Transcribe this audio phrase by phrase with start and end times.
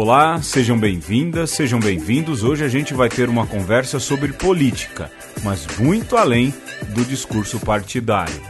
[0.00, 2.44] Olá, sejam bem-vindas, sejam bem-vindos.
[2.44, 5.10] Hoje a gente vai ter uma conversa sobre política,
[5.42, 6.54] mas muito além
[6.90, 8.40] do discurso partidário.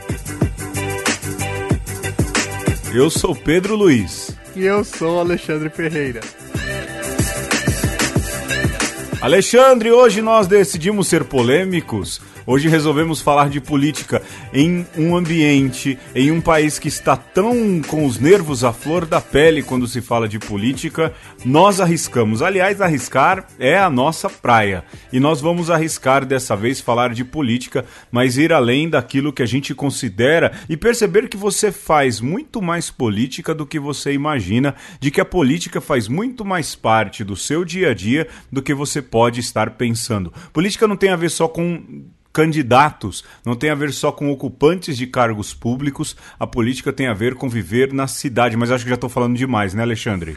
[2.92, 4.36] Eu sou Pedro Luiz.
[4.54, 6.20] E eu sou Alexandre Ferreira.
[9.18, 14.22] Alexandre, hoje nós decidimos ser polêmicos Hoje resolvemos falar de política
[14.54, 19.20] em um ambiente, em um país que está tão com os nervos à flor da
[19.20, 21.12] pele quando se fala de política.
[21.44, 22.40] Nós arriscamos.
[22.40, 24.82] Aliás, arriscar é a nossa praia.
[25.12, 29.46] E nós vamos arriscar dessa vez falar de política, mas ir além daquilo que a
[29.46, 35.10] gente considera e perceber que você faz muito mais política do que você imagina, de
[35.10, 39.02] que a política faz muito mais parte do seu dia a dia do que você
[39.02, 40.32] pode estar pensando.
[40.50, 42.06] Política não tem a ver só com
[42.38, 47.12] candidatos, não tem a ver só com ocupantes de cargos públicos, a política tem a
[47.12, 48.56] ver com viver na cidade.
[48.56, 50.36] Mas acho que já estou falando demais, né, Alexandre?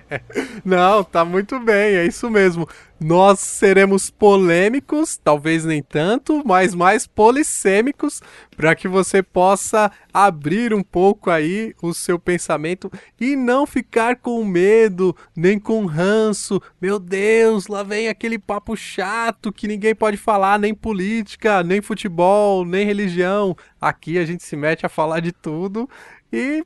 [0.64, 2.66] não, tá muito bem, é isso mesmo.
[3.00, 8.22] Nós seremos polêmicos, talvez nem tanto, mas mais polissêmicos,
[8.56, 14.44] para que você possa abrir um pouco aí o seu pensamento e não ficar com
[14.44, 16.62] medo, nem com ranço.
[16.80, 22.64] Meu Deus, lá vem aquele papo chato que ninguém pode falar, nem política, nem futebol,
[22.64, 23.56] nem religião.
[23.80, 25.90] Aqui a gente se mete a falar de tudo
[26.32, 26.64] e,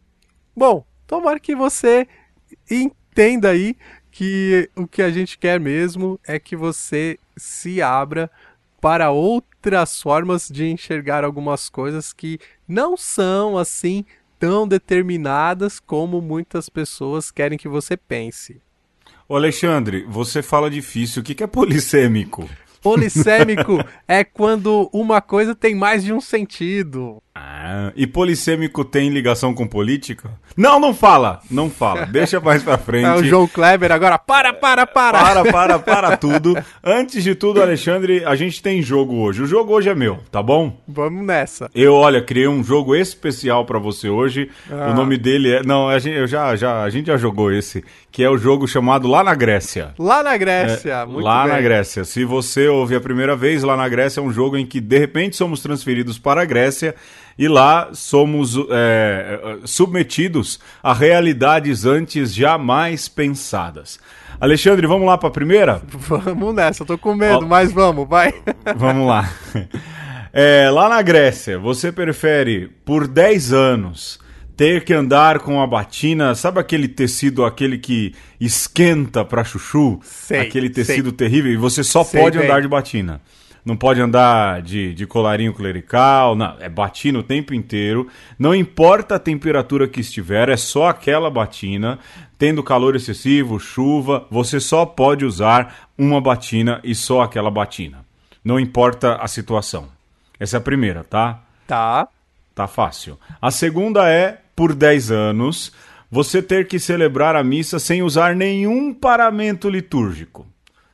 [0.55, 2.07] bom, tomara que você
[2.71, 3.75] entenda aí
[4.11, 8.31] que o que a gente quer mesmo é que você se abra
[8.81, 14.05] para outras formas de enxergar algumas coisas que não são assim
[14.39, 18.61] tão determinadas como muitas pessoas querem que você pense.
[19.29, 21.21] Ô Alexandre, você fala difícil.
[21.21, 22.49] O que é polissêmico?
[22.81, 27.23] Polissêmico é quando uma coisa tem mais de um sentido.
[27.41, 30.31] Ah, e polissêmico tem ligação com política?
[30.57, 32.07] Não, não fala, não fala.
[32.07, 32.99] Deixa mais pra frente.
[33.09, 34.19] É o João Kleber agora.
[34.19, 35.19] Para, para, para.
[35.21, 36.57] Para, para, para tudo.
[36.83, 39.43] Antes de tudo, Alexandre, a gente tem jogo hoje.
[39.43, 40.77] O jogo hoje é meu, tá bom?
[40.87, 41.71] Vamos nessa.
[41.75, 44.51] Eu, olha, criei um jogo especial para você hoje.
[44.71, 44.91] Ah.
[44.91, 47.85] O nome dele é, não, a gente, eu já, já, a gente já jogou esse,
[48.11, 49.95] que é o jogo chamado Lá na Grécia.
[49.99, 51.53] Lá na Grécia, é, muito Lá bem.
[51.53, 52.05] na Grécia.
[52.05, 54.99] Se você ouve a primeira vez, Lá na Grécia é um jogo em que de
[54.99, 56.95] repente somos transferidos para a Grécia
[57.39, 64.01] e lá somos é, submetidos a realidades antes jamais pensadas.
[64.41, 65.83] Alexandre, vamos lá para a primeira?
[65.99, 68.33] Vamos nessa, eu tô com medo, Ó, mas vamos, vai.
[68.77, 69.29] Vamos lá.
[70.33, 74.21] É, lá na Grécia, você prefere por 10 anos
[74.57, 79.99] ter que andar com a batina, sabe aquele tecido, aquele que esquenta para chuchu?
[80.03, 81.17] Sei, aquele tecido sei.
[81.17, 82.47] terrível, e você só sei pode bem.
[82.47, 83.21] andar de batina
[83.69, 88.09] não pode andar de, de colarinho clerical, não, é batina o tempo inteiro.
[88.39, 91.99] Não importa a temperatura que estiver, é só aquela batina.
[92.39, 98.07] Tendo calor excessivo, chuva, você só pode usar uma batina e só aquela batina.
[98.43, 99.89] Não importa a situação.
[100.41, 101.43] Essa é a primeira, tá?
[101.67, 102.09] Tá.
[102.55, 103.19] Tá fácil.
[103.41, 105.75] A segunda é, por 10 anos,
[106.11, 110.47] você ter que celebrar a missa sem usar nenhum paramento litúrgico.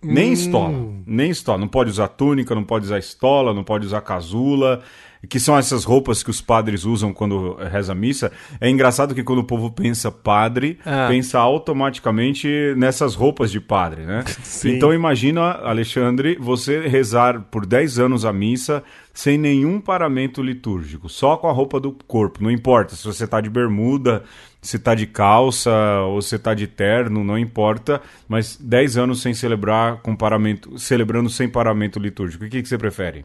[0.04, 0.32] Nem hum.
[0.32, 0.75] estola.
[1.06, 1.59] Nem estola.
[1.59, 4.82] Não pode usar túnica, não pode usar estola, não pode usar casula,
[5.28, 8.32] que são essas roupas que os padres usam quando reza a missa.
[8.60, 11.06] É engraçado que quando o povo pensa padre, ah.
[11.08, 14.24] pensa automaticamente nessas roupas de padre, né?
[14.42, 14.76] Sim.
[14.76, 21.36] Então imagina, Alexandre, você rezar por 10 anos a missa sem nenhum paramento litúrgico, só
[21.36, 22.42] com a roupa do corpo.
[22.42, 24.24] Não importa se você está de bermuda,
[24.60, 25.70] se está de calça
[26.08, 31.30] ou se está de terno, não importa, mas 10 anos sem celebrar com paramento, celebrando
[31.30, 32.44] sem paramento litúrgico.
[32.44, 33.24] O que, que você prefere?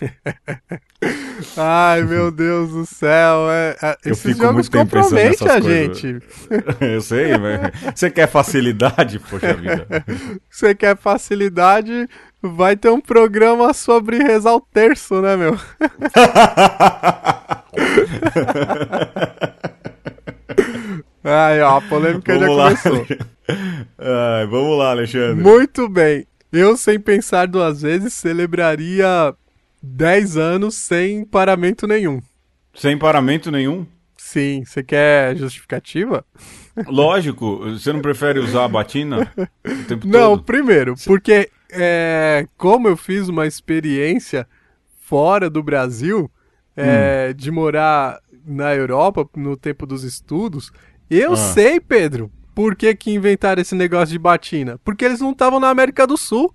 [1.56, 3.50] Ai, meu Deus do céu.
[3.50, 6.18] É, é, eu fico muito tempo pensando a gente.
[6.80, 9.86] eu sei, mas você quer facilidade, poxa vida.
[10.50, 12.08] Você quer facilidade,
[12.40, 15.58] vai ter um programa sobre rezar o terço, né, meu?
[21.24, 22.76] Ai, ó, a polêmica vamos já lá.
[22.76, 23.06] começou.
[23.98, 25.42] Ai, vamos lá, Alexandre.
[25.42, 26.26] Muito bem.
[26.52, 29.34] Eu, sem pensar duas vezes, celebraria
[29.84, 32.22] 10 anos sem paramento nenhum.
[32.74, 33.86] Sem paramento nenhum?
[34.16, 34.64] Sim.
[34.64, 36.24] Você quer justificativa?
[36.88, 37.58] Lógico.
[37.70, 40.12] Você não prefere usar a batina o tempo não, todo?
[40.12, 44.48] Não, primeiro, porque é, como eu fiz uma experiência
[45.00, 46.30] fora do Brasil,
[46.76, 47.36] é, hum.
[47.36, 50.72] de morar na Europa no tempo dos estudos,
[51.10, 51.36] eu ah.
[51.36, 54.80] sei, Pedro, por que, que inventaram esse negócio de batina.
[54.84, 56.54] Porque eles não estavam na América do Sul.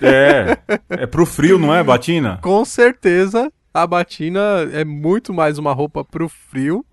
[0.00, 0.58] É,
[0.90, 2.38] é pro frio, não é, batina?
[2.42, 4.40] Com certeza, a batina
[4.72, 6.84] é muito mais uma roupa pro frio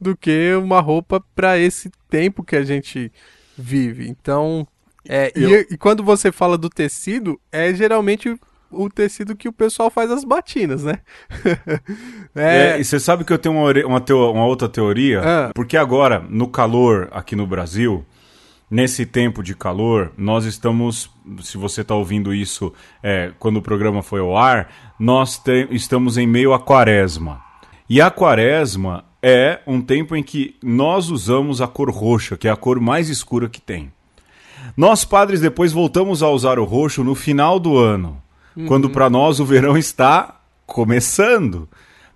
[0.00, 3.12] do que uma roupa para esse tempo que a gente
[3.56, 4.08] vive.
[4.08, 4.66] Então,
[5.08, 5.50] é, eu...
[5.50, 8.38] e, e, quando você fala do tecido, é geralmente
[8.70, 10.98] o tecido que o pessoal faz as batinas, né?
[12.36, 12.74] é...
[12.74, 12.80] é...
[12.80, 14.30] e você sabe que eu tenho uma, uma, teo...
[14.30, 15.20] uma outra teoria?
[15.24, 15.50] Ah.
[15.54, 18.04] Porque agora, no calor aqui no Brasil,
[18.70, 21.10] nesse tempo de calor, nós estamos,
[21.42, 22.72] se você está ouvindo isso
[23.02, 25.68] é, quando o programa foi ao ar, nós te...
[25.70, 27.40] estamos em meio à quaresma.
[27.88, 32.50] E a quaresma é um tempo em que nós usamos a cor roxa, que é
[32.50, 33.90] a cor mais escura que tem.
[34.76, 38.22] Nós, padres, depois voltamos a usar o roxo no final do ano,
[38.56, 38.66] uhum.
[38.66, 41.68] quando para nós o verão está começando.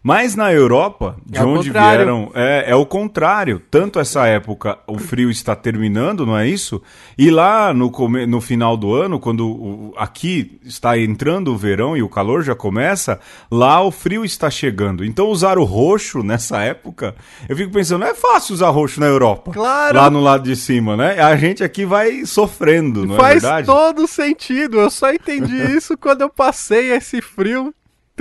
[0.03, 3.63] Mas na Europa, de é onde vieram, é, é o contrário.
[3.71, 6.83] Tanto essa época o frio está terminando, não é isso?
[7.17, 7.91] E lá no,
[8.27, 12.55] no final do ano, quando o, aqui está entrando o verão e o calor já
[12.55, 15.05] começa, lá o frio está chegando.
[15.05, 17.15] Então usar o roxo nessa época,
[17.49, 19.53] eu fico pensando, não é fácil usar roxo na Europa.
[19.53, 19.97] Claro.
[19.97, 21.21] Lá no lado de cima, né?
[21.21, 23.67] A gente aqui vai sofrendo, não Faz é verdade?
[23.67, 24.81] Faz todo sentido.
[24.81, 27.73] Eu só entendi isso quando eu passei esse frio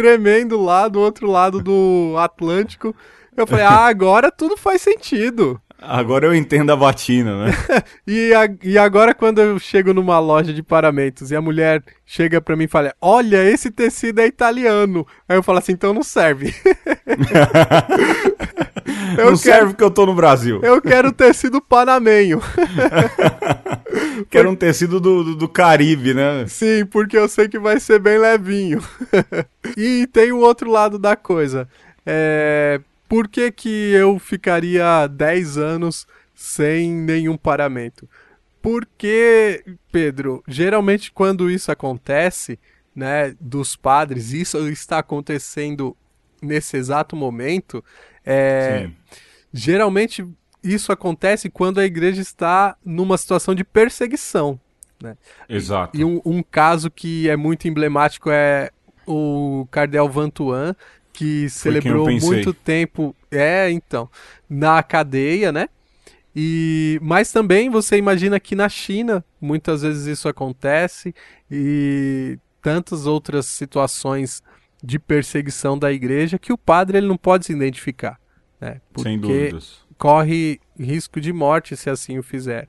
[0.01, 2.95] tremendo lá do outro lado do Atlântico.
[3.37, 5.61] Eu falei, ah, agora tudo faz sentido.
[5.81, 7.51] Agora eu entendo a batina, né?
[8.05, 12.39] e, a, e agora quando eu chego numa loja de paramentos e a mulher chega
[12.39, 15.07] pra mim e fala, olha, esse tecido é italiano.
[15.27, 16.53] Aí eu falo assim, então não serve.
[19.17, 20.59] eu não quero, serve porque eu tô no Brasil.
[20.61, 22.39] Eu quero tecido panamenho.
[24.29, 26.45] quero um tecido do, do, do, Caribe, né?
[26.47, 28.83] Sim, porque eu sei que vai ser bem levinho.
[29.75, 31.67] e tem o outro lado da coisa.
[32.05, 32.79] É,
[33.11, 38.07] por que, que eu ficaria 10 anos sem nenhum paramento?
[38.61, 42.57] Porque, Pedro, geralmente quando isso acontece,
[42.95, 45.93] né, dos padres, isso está acontecendo
[46.41, 47.83] nesse exato momento,
[48.25, 48.89] é,
[49.51, 50.25] geralmente
[50.63, 54.57] isso acontece quando a igreja está numa situação de perseguição.
[55.03, 55.17] Né?
[55.49, 55.97] Exato.
[55.97, 58.71] E, e um, um, caso que é muito emblemático é
[59.05, 60.73] o Cardel Vantuan,
[61.21, 64.09] que celebrou muito tempo, é, então,
[64.49, 65.69] na cadeia, né?
[66.35, 71.13] E mas também você imagina que na China muitas vezes isso acontece
[71.49, 74.41] e tantas outras situações
[74.83, 78.19] de perseguição da igreja que o padre ele não pode se identificar,
[78.59, 78.81] né?
[78.91, 79.81] Porque Sem dúvidas.
[79.99, 82.67] corre risco de morte se assim o fizer.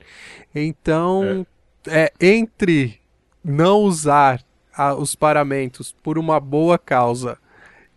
[0.55, 1.46] Então,
[1.87, 3.00] é, é entre
[3.43, 4.44] não usar
[4.76, 7.38] a, os paramentos por uma boa causa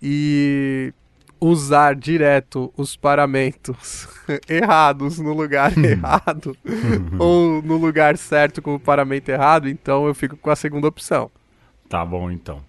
[0.01, 0.93] e
[1.39, 4.07] usar direto os paramentos
[4.49, 6.55] errados no lugar errado
[7.19, 11.29] ou no lugar certo com o paramento errado, então eu fico com a segunda opção.
[11.89, 12.61] Tá bom, então.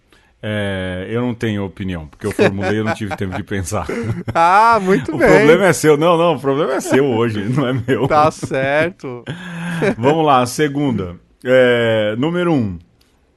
[0.43, 3.87] É, eu não tenho opinião, porque eu formulei e não tive tempo de pensar.
[4.35, 5.27] Ah, muito o bem.
[5.27, 5.97] O problema é seu.
[5.97, 8.07] Não, não, o problema é seu hoje, não é meu.
[8.07, 9.25] Tá certo.
[9.97, 11.17] Vamos lá, segunda.
[11.43, 12.79] É, número um.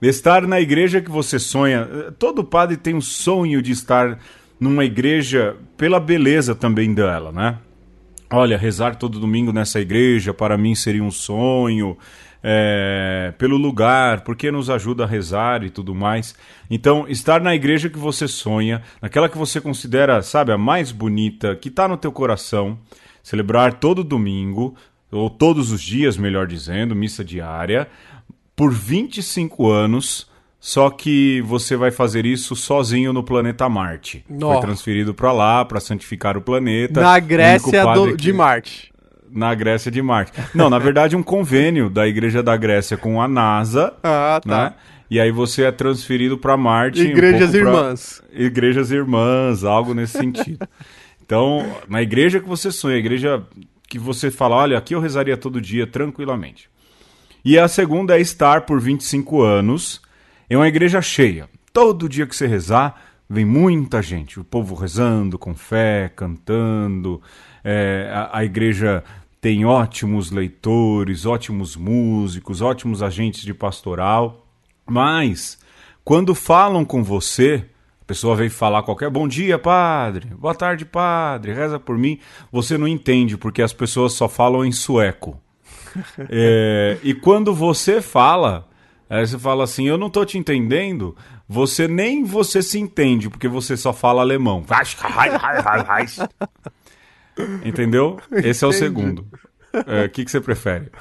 [0.02, 1.86] Estar na igreja que você sonha.
[2.18, 4.18] Todo padre tem um sonho de estar
[4.60, 7.58] numa igreja pela beleza também dela, né?
[8.32, 11.98] Olha, rezar todo domingo nessa igreja para mim seria um sonho.
[12.42, 16.34] É, pelo lugar, porque nos ajuda a rezar e tudo mais.
[16.72, 21.54] Então, estar na igreja que você sonha, naquela que você considera, sabe, a mais bonita,
[21.58, 22.80] que está no teu coração,
[23.22, 24.74] celebrar todo domingo,
[25.12, 27.90] ou todos os dias, melhor dizendo, missa diária,
[28.60, 30.28] por 25 anos,
[30.60, 34.26] só que você vai fazer isso sozinho no planeta Marte.
[34.30, 34.52] Oh.
[34.52, 37.00] Foi transferido para lá para santificar o planeta.
[37.00, 38.92] Na Grécia do, de Marte.
[39.32, 40.34] Na Grécia de Marte.
[40.54, 43.94] Não, na verdade, um convênio da Igreja da Grécia com a NASA.
[44.04, 44.64] Ah, tá.
[44.66, 44.74] Né?
[45.10, 47.02] E aí você é transferido para Marte.
[47.02, 48.22] Igrejas um Irmãs.
[48.30, 48.44] Pra...
[48.44, 50.68] Igrejas Irmãs, algo nesse sentido.
[51.26, 53.42] Então, na igreja que você sonha, a igreja
[53.88, 56.70] que você fala, olha, aqui eu rezaria todo dia tranquilamente.
[57.44, 60.02] E a segunda é estar por 25 anos
[60.50, 61.50] em uma igreja cheia.
[61.72, 67.22] Todo dia que você rezar, vem muita gente, o povo rezando com fé, cantando.
[67.64, 69.04] É, a, a igreja
[69.40, 74.46] tem ótimos leitores, ótimos músicos, ótimos agentes de pastoral.
[74.86, 75.58] Mas,
[76.04, 77.66] quando falam com você,
[78.02, 82.20] a pessoa vem falar qualquer bom dia, padre, boa tarde, padre, reza por mim.
[82.52, 85.40] Você não entende porque as pessoas só falam em sueco.
[86.30, 88.68] É, e quando você fala,
[89.10, 91.16] aí você fala assim, eu não estou te entendendo,
[91.48, 94.64] você nem você se entende, porque você só fala alemão.
[97.64, 98.20] Entendeu?
[98.32, 99.26] Esse é o segundo.
[99.74, 100.92] O é, que, que você prefere?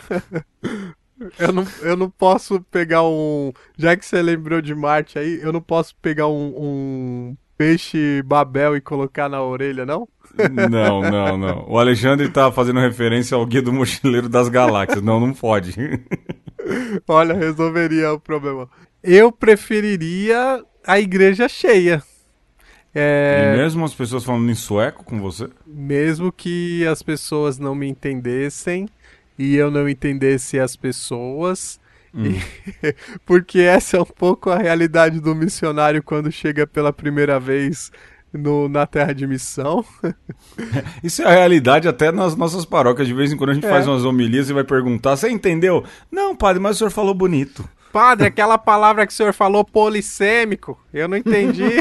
[1.38, 3.52] Eu não, eu não posso pegar um.
[3.76, 8.76] Já que você lembrou de Marte aí, eu não posso pegar um, um peixe Babel
[8.76, 10.08] e colocar na orelha, não?
[10.70, 11.64] Não, não, não.
[11.68, 15.02] O Alexandre tá fazendo referência ao Guia do Mochileiro das Galáxias.
[15.02, 15.74] Não, não pode.
[17.08, 18.68] Olha, resolveria o problema.
[19.02, 22.02] Eu preferiria a igreja cheia.
[22.94, 23.52] É...
[23.54, 25.48] E mesmo as pessoas falando em sueco com você?
[25.66, 28.88] Mesmo que as pessoas não me entendessem
[29.36, 31.80] e eu não entendesse as pessoas.
[32.14, 32.34] Hum.
[32.82, 32.94] E...
[33.26, 37.90] Porque essa é um pouco a realidade do missionário quando chega pela primeira vez
[38.32, 39.84] no, na terra de missão.
[41.02, 43.08] Isso é a realidade até nas nossas paróquias.
[43.08, 43.70] De vez em quando a gente é.
[43.70, 45.84] faz umas homilias e vai perguntar: Você entendeu?
[46.10, 47.68] Não, padre, mas o senhor falou bonito.
[47.92, 51.64] Padre, aquela palavra que o senhor falou, polissêmico, eu não entendi.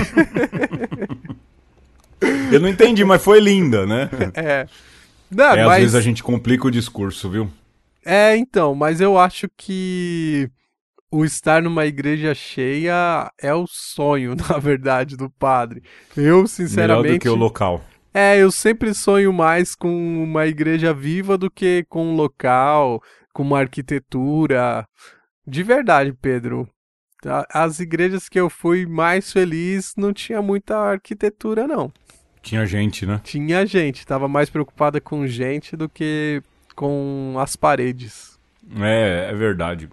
[2.51, 4.09] eu não entendi, mas foi linda, né?
[4.33, 4.67] É.
[5.29, 5.73] Não, é, mas...
[5.73, 7.49] Às vezes a gente complica o discurso, viu?
[8.09, 10.49] É, então, mas eu acho que
[11.11, 15.83] o estar numa igreja cheia é o sonho, na verdade, do padre.
[16.15, 17.03] Eu, sinceramente.
[17.03, 17.83] Melhor do que o local.
[18.13, 23.43] É, eu sempre sonho mais com uma igreja viva do que com um local, com
[23.43, 24.87] uma arquitetura.
[25.45, 26.65] De verdade, Pedro.
[27.49, 31.91] As igrejas que eu fui mais feliz não tinha muita arquitetura, não.
[32.41, 33.19] Tinha gente, né?
[33.21, 34.07] Tinha gente.
[34.07, 36.41] Tava mais preocupada com gente do que
[36.77, 38.37] com as paredes.
[38.79, 39.89] É, é verdade.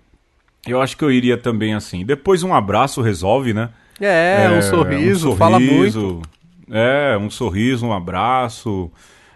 [0.66, 2.04] Eu acho que eu iria também assim.
[2.04, 3.70] Depois um abraço resolve, né?
[3.98, 6.22] É, é um, sorriso, um, sorriso, fala muito.
[6.70, 8.92] É, um sorriso, um abraço.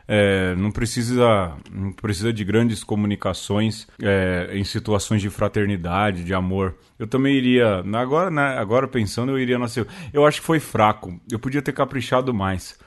[0.07, 6.75] É, não precisa não precisa de grandes comunicações é, em situações de fraternidade, de amor.
[6.99, 9.87] Eu também iria agora, né, agora pensando eu iria nascer.
[10.13, 11.19] Eu acho que foi fraco.
[11.31, 12.79] Eu podia ter caprichado mais.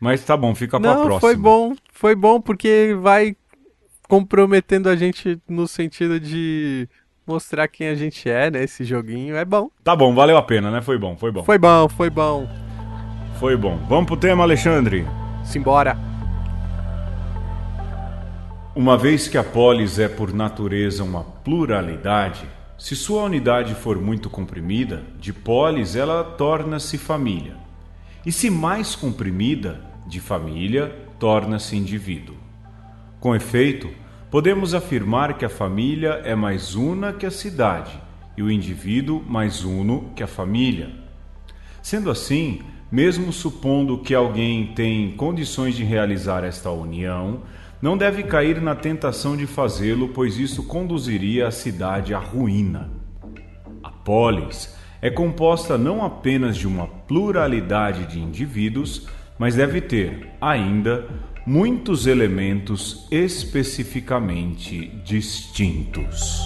[0.00, 1.20] Mas tá bom, fica para próxima.
[1.20, 3.36] Foi bom, foi bom porque vai
[4.08, 6.88] comprometendo a gente no sentido de
[7.26, 8.62] mostrar quem a gente é, né?
[8.62, 9.70] Esse joguinho é bom.
[9.82, 10.82] Tá bom, valeu a pena, né?
[10.82, 11.44] Foi bom, foi bom.
[11.44, 12.48] Foi bom, foi bom.
[13.38, 13.78] Foi bom.
[13.88, 15.06] Vamos pro tema, Alexandre?
[15.44, 15.96] Simbora.
[18.74, 22.44] Uma vez que a polis é por natureza uma pluralidade,
[22.76, 27.56] se sua unidade for muito comprimida, de polis ela torna-se família.
[28.26, 32.43] E se mais comprimida, de família, torna-se indivíduo.
[33.24, 33.88] Com efeito,
[34.30, 37.98] podemos afirmar que a família é mais una que a cidade
[38.36, 40.90] e o indivíduo mais uno que a família.
[41.82, 42.60] Sendo assim,
[42.92, 47.44] mesmo supondo que alguém tem condições de realizar esta união,
[47.80, 52.90] não deve cair na tentação de fazê-lo, pois isso conduziria a cidade à ruína.
[53.82, 61.08] A polis é composta não apenas de uma pluralidade de indivíduos, mas deve ter, ainda,
[61.46, 66.40] muitos elementos especificamente distintos.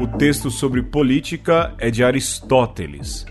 [0.00, 3.26] O texto sobre política é de Aristóteles.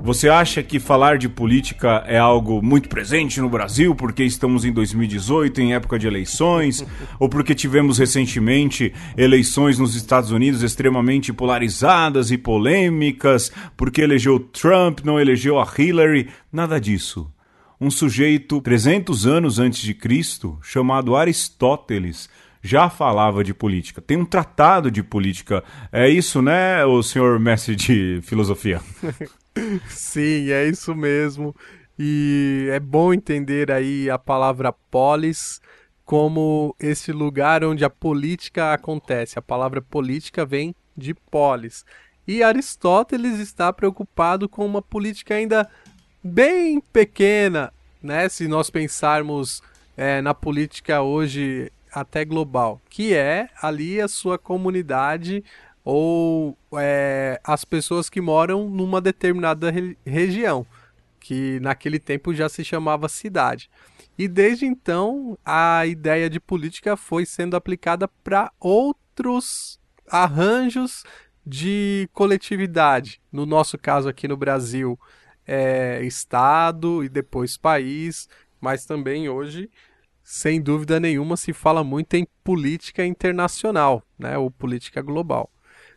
[0.00, 4.72] Você acha que falar de política é algo muito presente no Brasil porque estamos em
[4.72, 6.86] 2018, em época de eleições,
[7.18, 15.00] ou porque tivemos recentemente eleições nos Estados Unidos extremamente polarizadas e polêmicas, porque elegeu Trump,
[15.02, 16.28] não elegeu a Hillary?
[16.52, 17.28] Nada disso
[17.80, 22.28] um sujeito 300 anos antes de Cristo, chamado Aristóteles,
[22.62, 24.00] já falava de política.
[24.00, 25.62] Tem um tratado de política.
[25.92, 28.80] É isso, né, o senhor mestre de filosofia?
[29.88, 31.54] Sim, é isso mesmo.
[31.98, 35.60] E é bom entender aí a palavra polis
[36.04, 39.38] como esse lugar onde a política acontece.
[39.38, 41.84] A palavra política vem de polis.
[42.26, 45.68] E Aristóteles está preocupado com uma política ainda
[46.26, 48.28] bem pequena, né?
[48.28, 49.62] Se nós pensarmos
[49.96, 55.42] é, na política hoje até global, que é ali a sua comunidade
[55.82, 60.66] ou é, as pessoas que moram numa determinada re região,
[61.20, 63.70] que naquele tempo já se chamava cidade.
[64.18, 69.78] E desde então a ideia de política foi sendo aplicada para outros
[70.08, 71.04] arranjos
[71.46, 73.20] de coletividade.
[73.30, 74.98] No nosso caso aqui no Brasil,
[75.46, 78.28] é, estado e depois país,
[78.60, 79.70] mas também hoje,
[80.22, 85.50] sem dúvida nenhuma, se fala muito em política internacional, né, ou política global.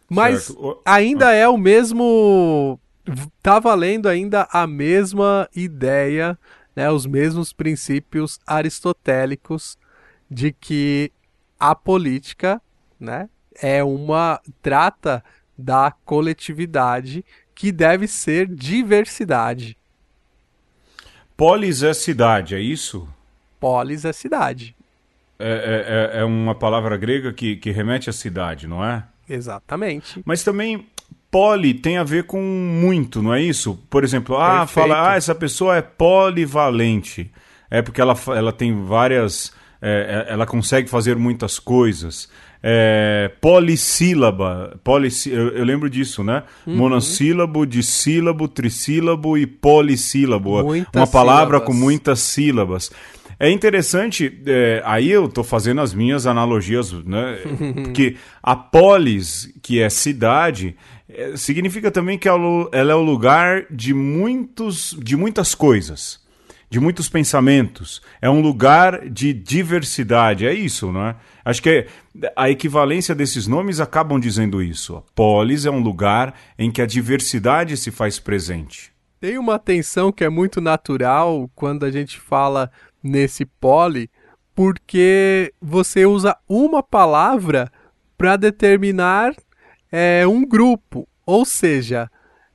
[0.10, 2.80] Mas ainda é o mesmo.
[3.42, 6.38] Tá valendo ainda a mesma ideia,
[6.76, 9.78] né, os mesmos princípios aristotélicos
[10.30, 11.12] de que
[11.60, 12.62] a política,
[13.00, 13.30] né,
[13.62, 15.24] é uma trata
[15.58, 17.26] da coletividade
[17.60, 19.76] que deve ser diversidade.
[21.36, 23.06] Polis é cidade, é isso?
[23.60, 24.74] Polis é cidade.
[25.38, 29.04] É, é, é, é uma palavra grega que, que remete à cidade, não é?
[29.30, 30.22] Exatamente.
[30.24, 30.88] Mas também
[31.30, 33.78] poli tem a ver com muito, não é isso?
[33.90, 34.88] Por exemplo, ah, Perfeito.
[34.88, 37.30] fala, ah, essa pessoa é polivalente.
[37.70, 39.52] É porque ela, ela tem várias.
[39.82, 42.30] é, é, ela consegue fazer muitas coisas.
[42.62, 44.78] É, polissílaba.
[44.84, 46.44] Polissi eu, eu lembro disso, né?
[46.68, 46.76] Uhum.
[46.76, 50.64] Monossílabo, dissílabo, trissílabo e polissílabo.
[50.64, 51.68] Muitas Uma palavra sílabas.
[51.68, 52.92] com muitas sílabas.
[53.40, 57.38] É interessante, é, aí eu tô fazendo as minhas analogias, né?
[57.86, 60.76] Porque a polis, que é cidade,
[61.08, 66.20] é, significa também que ela ela é o lugar de, muitos, de muitas coisas,
[66.70, 68.02] de muitos pensamentos.
[68.22, 71.16] É um lugar de diversidade, é isso, não é?
[71.44, 71.88] Acho que
[72.36, 74.96] a equivalência desses nomes acabam dizendo isso.
[74.98, 78.92] A polis é um lugar em que a diversidade se faz presente.
[79.20, 82.72] Tem uma tensão que é muito natural quando a gente fala
[83.04, 84.10] nesse poli,
[84.56, 87.72] porque você usa uma palavra
[88.18, 89.34] para determinar
[89.92, 91.08] é, um grupo.
[91.26, 92.10] Ou seja,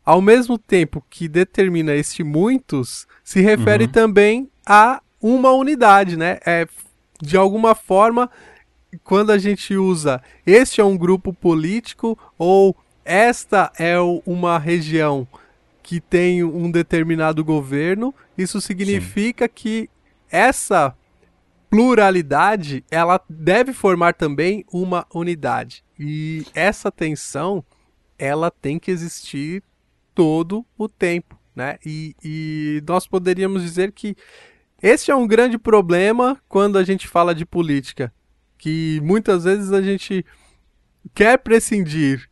[0.04, 6.38] ao mesmo tempo que determina este muitos, se refere também a uma unidade, né?
[6.44, 6.68] É,
[7.20, 8.30] de alguma forma,
[9.02, 13.96] quando a gente usa este é um grupo político ou esta é
[14.26, 15.26] uma região
[15.82, 19.88] que tem um determinado governo, isso significa que
[20.30, 20.94] essa
[21.68, 25.84] pluralidade ela deve formar também uma unidade.
[25.98, 27.64] E essa tensão
[28.18, 29.62] ela tem que existir
[30.14, 31.78] todo o tempo, né?
[31.84, 34.16] E, e nós poderíamos dizer que
[34.82, 38.12] esse é um grande problema quando a gente fala de política,
[38.58, 40.24] que muitas vezes a gente
[41.14, 42.28] quer prescindir,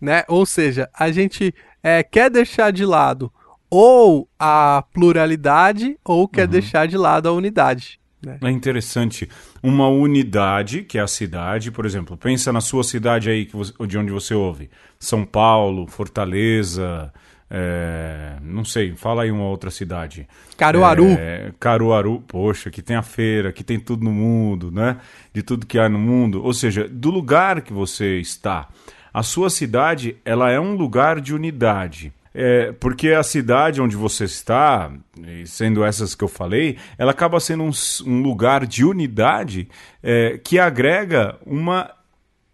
[0.00, 0.24] né?
[0.28, 3.32] Ou seja, a gente é, quer deixar de lado
[3.70, 8.00] ou a pluralidade ou quer deixar de lado a unidade.
[8.24, 8.38] Né?
[8.42, 9.28] É interessante.
[9.62, 13.72] Uma unidade, que é a cidade, por exemplo, pensa na sua cidade aí que você-
[13.86, 14.70] de onde você ouve.
[14.98, 17.12] São Paulo, Fortaleza,
[17.50, 20.26] é, não sei, fala aí uma outra cidade.
[20.56, 21.06] Caruaru.
[21.18, 24.96] É, Caruaru, poxa, que tem a feira, que tem tudo no mundo, né?
[25.32, 26.42] De tudo que há no mundo.
[26.42, 28.68] Ou seja, do lugar que você está.
[29.12, 32.12] A sua cidade, ela é um lugar de unidade.
[32.38, 34.92] É, porque a cidade onde você está,
[35.46, 37.70] sendo essas que eu falei, ela acaba sendo um,
[38.04, 39.70] um lugar de unidade
[40.02, 41.90] é, que agrega uma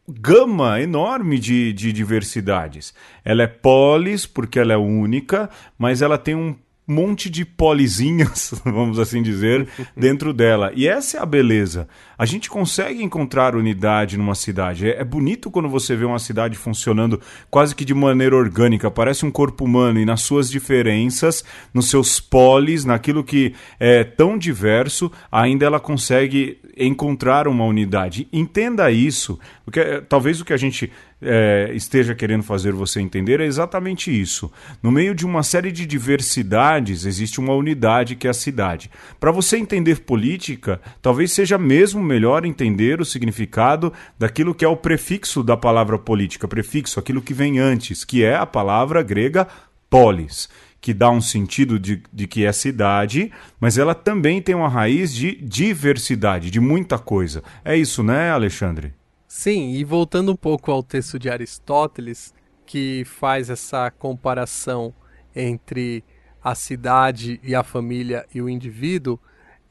[0.08, 2.94] gama enorme de, de diversidades.
[3.24, 6.54] Ela é polis porque ela é única, mas ela tem um
[6.86, 10.72] monte de polizinhas, vamos assim dizer, dentro dela.
[10.74, 11.88] E essa é a beleza.
[12.18, 14.88] A gente consegue encontrar unidade numa cidade.
[14.88, 19.24] É, é bonito quando você vê uma cidade funcionando quase que de maneira orgânica, parece
[19.24, 25.10] um corpo humano e nas suas diferenças, nos seus polis, naquilo que é tão diverso,
[25.30, 28.28] ainda ela consegue encontrar uma unidade.
[28.32, 30.90] Entenda isso, porque é, talvez o que a gente
[31.22, 34.50] é, esteja querendo fazer você entender é exatamente isso.
[34.82, 38.90] No meio de uma série de diversidades, existe uma unidade que é a cidade.
[39.20, 44.76] Para você entender política, talvez seja mesmo melhor entender o significado daquilo que é o
[44.76, 49.46] prefixo da palavra política, prefixo, aquilo que vem antes, que é a palavra grega
[49.88, 50.48] polis
[50.80, 53.30] que dá um sentido de, de que é cidade,
[53.60, 57.40] mas ela também tem uma raiz de diversidade, de muita coisa.
[57.64, 58.92] É isso, né, Alexandre?
[59.34, 62.34] Sim, e voltando um pouco ao texto de Aristóteles,
[62.66, 64.94] que faz essa comparação
[65.34, 66.04] entre
[66.44, 69.18] a cidade e a família e o indivíduo,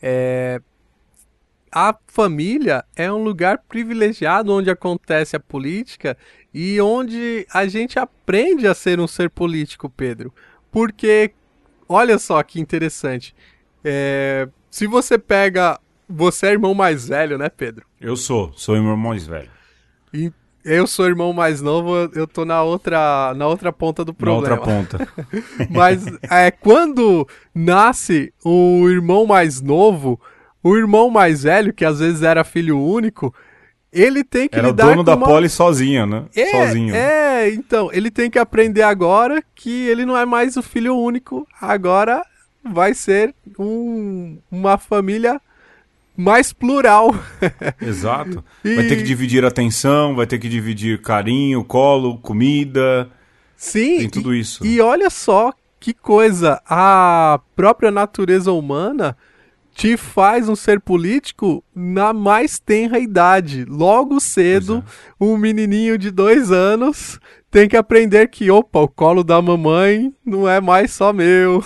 [0.01, 0.59] é...
[1.71, 6.17] a família é um lugar privilegiado onde acontece a política
[6.51, 10.33] e onde a gente aprende a ser um ser político, Pedro.
[10.71, 11.35] Porque,
[11.87, 13.35] olha só que interessante,
[13.85, 14.49] é...
[14.71, 15.79] se você pega.
[16.13, 17.85] Você é irmão mais velho, né, Pedro?
[17.99, 19.49] Eu sou, sou irmão mais velho.
[20.13, 20.31] E
[20.63, 24.55] eu sou irmão mais novo, eu tô na outra, na outra ponta do Na problema.
[24.55, 25.07] outra ponta.
[25.69, 30.19] Mas é, quando nasce o irmão mais novo,
[30.63, 33.33] o irmão mais velho, que às vezes era filho único,
[33.91, 35.25] ele tem que Era o lidar dono com da uma...
[35.27, 36.25] poli sozinho, né?
[36.35, 36.95] É, Sozinho.
[36.95, 41.45] é, então, ele tem que aprender agora que ele não é mais o filho único,
[41.59, 42.21] agora
[42.63, 45.41] vai ser um- uma família
[46.21, 47.13] mais plural.
[47.81, 48.43] Exato.
[48.63, 53.09] E- Vai ter que dividir atenção, vai ter que dividir carinho, colo, comida.
[53.55, 54.65] Sim, Tem tudo e- isso.
[54.65, 59.17] E olha só que coisa, a própria natureza humana
[59.73, 63.65] te faz um ser político na mais tenra idade.
[63.65, 65.23] Logo cedo, é.
[65.23, 67.19] um menininho de dois anos
[67.51, 71.61] tem que aprender que, opa, o colo da mamãe não é mais só meu.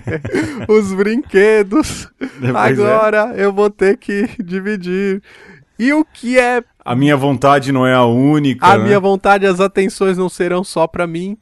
[0.66, 2.48] Os brinquedos, é.
[2.54, 5.22] agora eu vou ter que dividir.
[5.78, 6.64] E o que é.
[6.82, 8.66] A minha vontade não é a única.
[8.66, 8.84] A né?
[8.84, 11.36] minha vontade, as atenções não serão só para mim.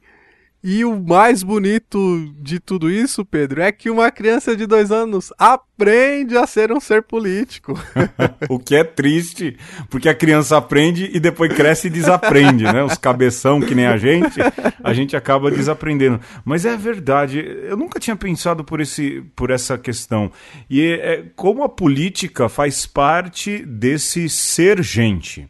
[0.63, 5.31] E o mais bonito de tudo isso, Pedro, é que uma criança de dois anos
[5.37, 7.79] aprende a ser um ser político.
[8.49, 9.55] o que é triste,
[9.87, 12.83] porque a criança aprende e depois cresce e desaprende, né?
[12.83, 14.39] Os cabeção que nem a gente,
[14.83, 16.19] a gente acaba desaprendendo.
[16.43, 20.31] Mas é verdade, eu nunca tinha pensado por, esse, por essa questão.
[20.67, 25.47] E é, como a política faz parte desse ser gente.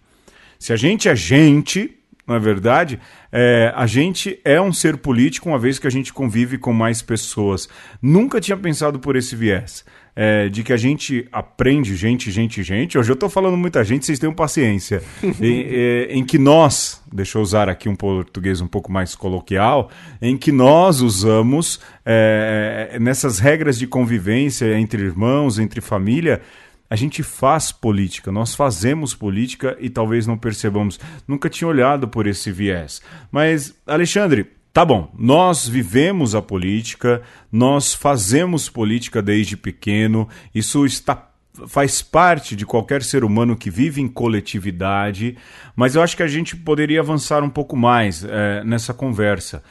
[0.59, 1.96] Se a gente é gente,
[2.27, 2.99] não é verdade?
[3.31, 7.01] É, a gente é um ser político uma vez que a gente convive com mais
[7.01, 7.69] pessoas.
[8.01, 9.85] Nunca tinha pensado por esse viés.
[10.19, 12.97] É, de que a gente aprende gente, gente, gente.
[12.97, 15.03] Hoje eu estou falando muita gente, vocês tenham paciência.
[15.39, 19.91] em, é, em, que nós, deixa eu usar aqui um português um pouco mais coloquial,
[20.19, 26.41] em que nós usamos é, nessas regras de convivência entre irmãos, entre família,
[26.89, 30.99] a gente faz política, nós fazemos política e talvez não percebamos.
[31.27, 33.01] Nunca tinha olhado por esse viés.
[33.31, 37.21] Mas, Alexandre, tá bom, nós vivemos a política,
[37.51, 41.27] nós fazemos política desde pequeno, isso está
[41.65, 45.35] faz parte de qualquer ser humano que vive em coletividade,
[45.75, 49.63] mas eu acho que a gente poderia avançar um pouco mais é, nessa conversa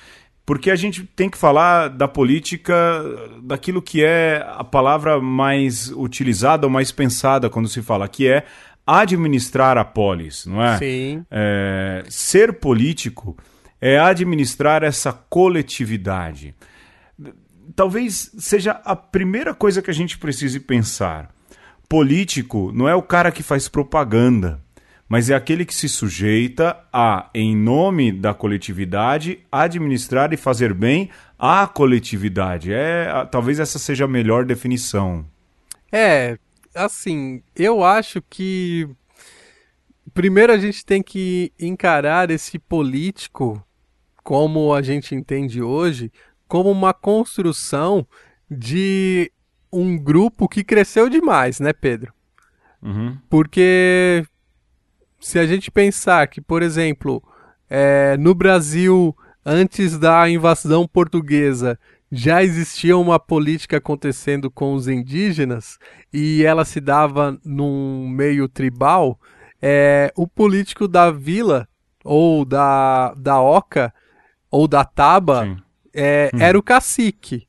[0.46, 2.74] porque a gente tem que falar da política,
[3.42, 8.46] daquilo que é a palavra mais utilizada ou mais pensada quando se fala, que é
[8.86, 10.78] administrar a polis, não é?
[10.78, 11.24] Sim.
[11.28, 13.36] É, ser político
[13.80, 16.54] é administrar essa coletividade.
[17.74, 21.34] Talvez seja a primeira coisa que a gente precise pensar.
[21.88, 24.64] Político não é o cara que faz propaganda
[25.08, 31.10] mas é aquele que se sujeita a, em nome da coletividade, administrar e fazer bem
[31.38, 32.72] à coletividade.
[32.72, 35.24] É, talvez essa seja a melhor definição.
[35.92, 36.36] É,
[36.74, 38.88] assim, eu acho que
[40.12, 43.62] primeiro a gente tem que encarar esse político
[44.24, 46.10] como a gente entende hoje,
[46.48, 48.04] como uma construção
[48.50, 49.30] de
[49.72, 52.12] um grupo que cresceu demais, né, Pedro?
[52.82, 53.16] Uhum.
[53.28, 54.24] Porque
[55.26, 57.20] se a gente pensar que, por exemplo,
[57.68, 59.12] é, no Brasil,
[59.44, 61.76] antes da invasão portuguesa,
[62.12, 65.80] já existia uma política acontecendo com os indígenas
[66.12, 69.18] e ela se dava num meio tribal,
[69.60, 71.68] é, o político da vila
[72.04, 73.92] ou da, da oca
[74.48, 75.60] ou da taba
[75.92, 76.38] é, hum.
[76.38, 77.48] era o cacique,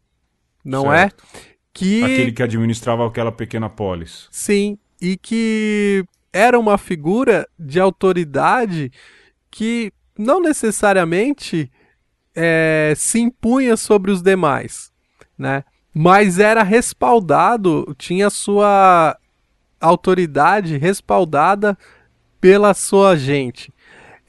[0.65, 1.01] não é?
[1.01, 1.23] certo.
[1.35, 1.39] é?
[1.71, 2.03] Que...
[2.03, 4.27] Aquele que administrava aquela pequena polis.
[4.31, 8.91] Sim, e que era uma figura de autoridade
[9.49, 11.71] que não necessariamente
[12.35, 14.91] é, se impunha sobre os demais,
[15.37, 15.63] né?
[15.93, 19.17] Mas era respaldado, tinha sua
[19.81, 21.77] autoridade respaldada
[22.39, 23.73] pela sua gente.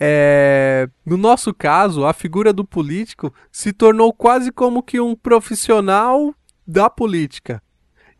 [0.01, 6.35] É, no nosso caso, a figura do político se tornou quase como que um profissional
[6.67, 7.61] da política.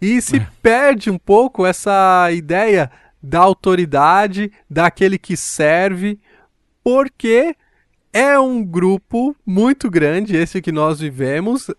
[0.01, 0.49] E se é.
[0.63, 2.91] perde um pouco essa ideia
[3.23, 6.19] da autoridade, daquele que serve,
[6.83, 7.55] porque
[8.13, 11.71] é um grupo muito grande, esse que nós vivemos.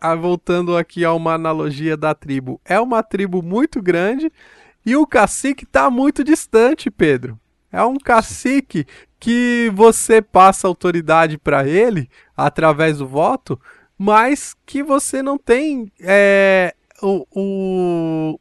[0.00, 4.30] Ah, voltando aqui a uma analogia da tribo, é uma tribo muito grande
[4.86, 7.36] e o cacique está muito distante, Pedro.
[7.72, 8.86] É um cacique
[9.18, 13.60] que você passa autoridade para ele através do voto,
[13.98, 18.40] mas que você não tem é, o, o,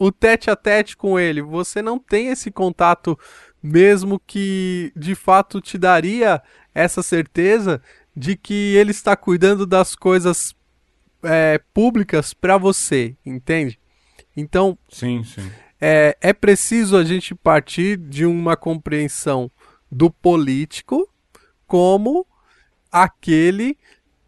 [0.00, 3.18] o tete a tete com ele, você não tem esse contato
[3.62, 6.42] mesmo que de fato te daria
[6.74, 7.82] essa certeza
[8.16, 10.54] de que ele está cuidando das coisas
[11.22, 13.78] é, públicas para você, entende?
[14.34, 15.50] Então, sim, sim.
[15.78, 19.50] É, é preciso a gente partir de uma compreensão
[19.92, 21.06] do político
[21.66, 22.26] como
[22.90, 23.76] aquele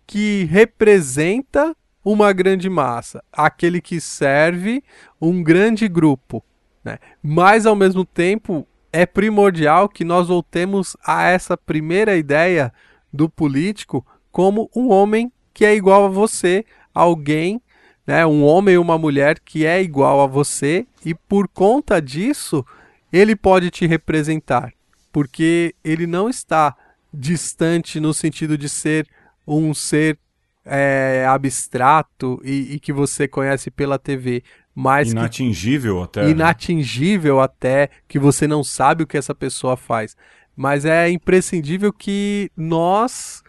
[0.06, 4.82] que representa uma grande massa, aquele que serve
[5.20, 6.42] um grande grupo.
[6.84, 6.98] Né?
[7.22, 12.72] Mas, ao mesmo tempo, é primordial que nós voltemos a essa primeira ideia
[13.12, 17.60] do político como um homem que é igual a você, alguém,
[18.06, 22.64] né, um homem ou uma mulher que é igual a você e por conta disso
[23.12, 24.72] ele pode te representar,
[25.12, 26.74] porque ele não está
[27.12, 29.06] distante no sentido de ser
[29.46, 30.18] um ser
[30.64, 34.42] é, abstrato e, e, que você conhece pela TV,
[34.74, 36.30] mas inatingível que, até, né?
[36.30, 37.42] inatingível né?
[37.42, 40.16] até que você não sabe o que essa pessoa faz.
[40.54, 43.42] Mas é imprescindível que nós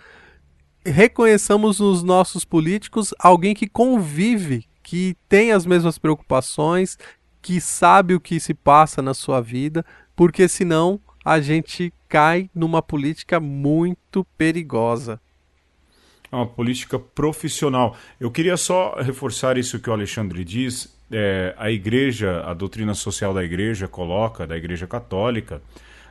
[0.86, 6.98] reconheçamos nos nossos políticos alguém que convive, que tem as mesmas preocupações,
[7.42, 12.82] que sabe o que se passa na sua vida, porque senão a gente cai numa
[12.82, 15.22] política muito perigosa.
[16.34, 17.96] É uma política profissional.
[18.20, 20.92] Eu queria só reforçar isso que o Alexandre diz.
[21.12, 25.62] É, a igreja, a doutrina social da igreja coloca, da igreja católica.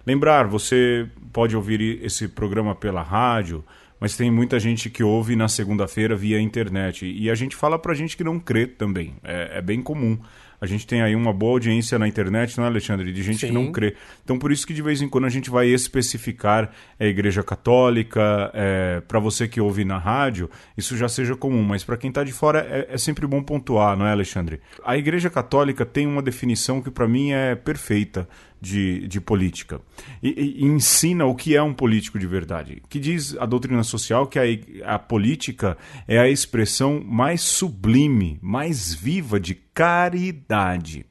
[0.07, 3.65] Lembrar, você pode ouvir esse programa pela rádio,
[3.99, 7.05] mas tem muita gente que ouve na segunda-feira via internet.
[7.05, 9.17] E a gente fala pra gente que não crê também.
[9.25, 10.17] É, é bem comum
[10.63, 13.13] a gente tem aí uma boa audiência na internet, não é, Alexandre?
[13.13, 13.47] De gente Sim.
[13.49, 13.97] que não crê.
[14.23, 16.71] Então, por isso que de vez em quando a gente vai especificar
[17.01, 20.49] a Igreja Católica, é, para você que ouve na rádio,
[20.79, 23.97] isso já seja comum, mas para quem está de fora é, é, sempre bom pontuar,
[23.97, 24.61] não é, Alexandre?
[24.85, 28.29] A Igreja Católica tem uma definição que para mim é perfeita
[28.63, 29.81] de, de política.
[30.23, 32.81] E, e, ensina o que é um político de verdade.
[32.89, 38.95] Que diz a doutrina social que a, a política é a expressão mais sublime, mais
[38.95, 41.05] viva de caridade.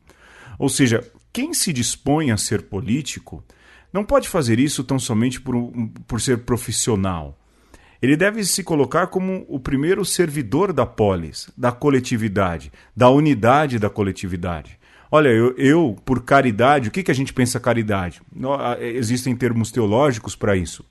[0.58, 3.44] Ou seja, quem se dispõe a ser político
[3.92, 5.54] não pode fazer isso tão somente por,
[6.08, 7.38] por ser profissional.
[8.02, 13.90] Ele deve se colocar como o primeiro servidor da polis, da coletividade, da unidade da
[13.90, 14.80] coletividade.
[15.14, 18.22] Olha, eu, eu, por caridade, o que, que a gente pensa caridade?
[18.80, 20.86] Existem termos teológicos para isso.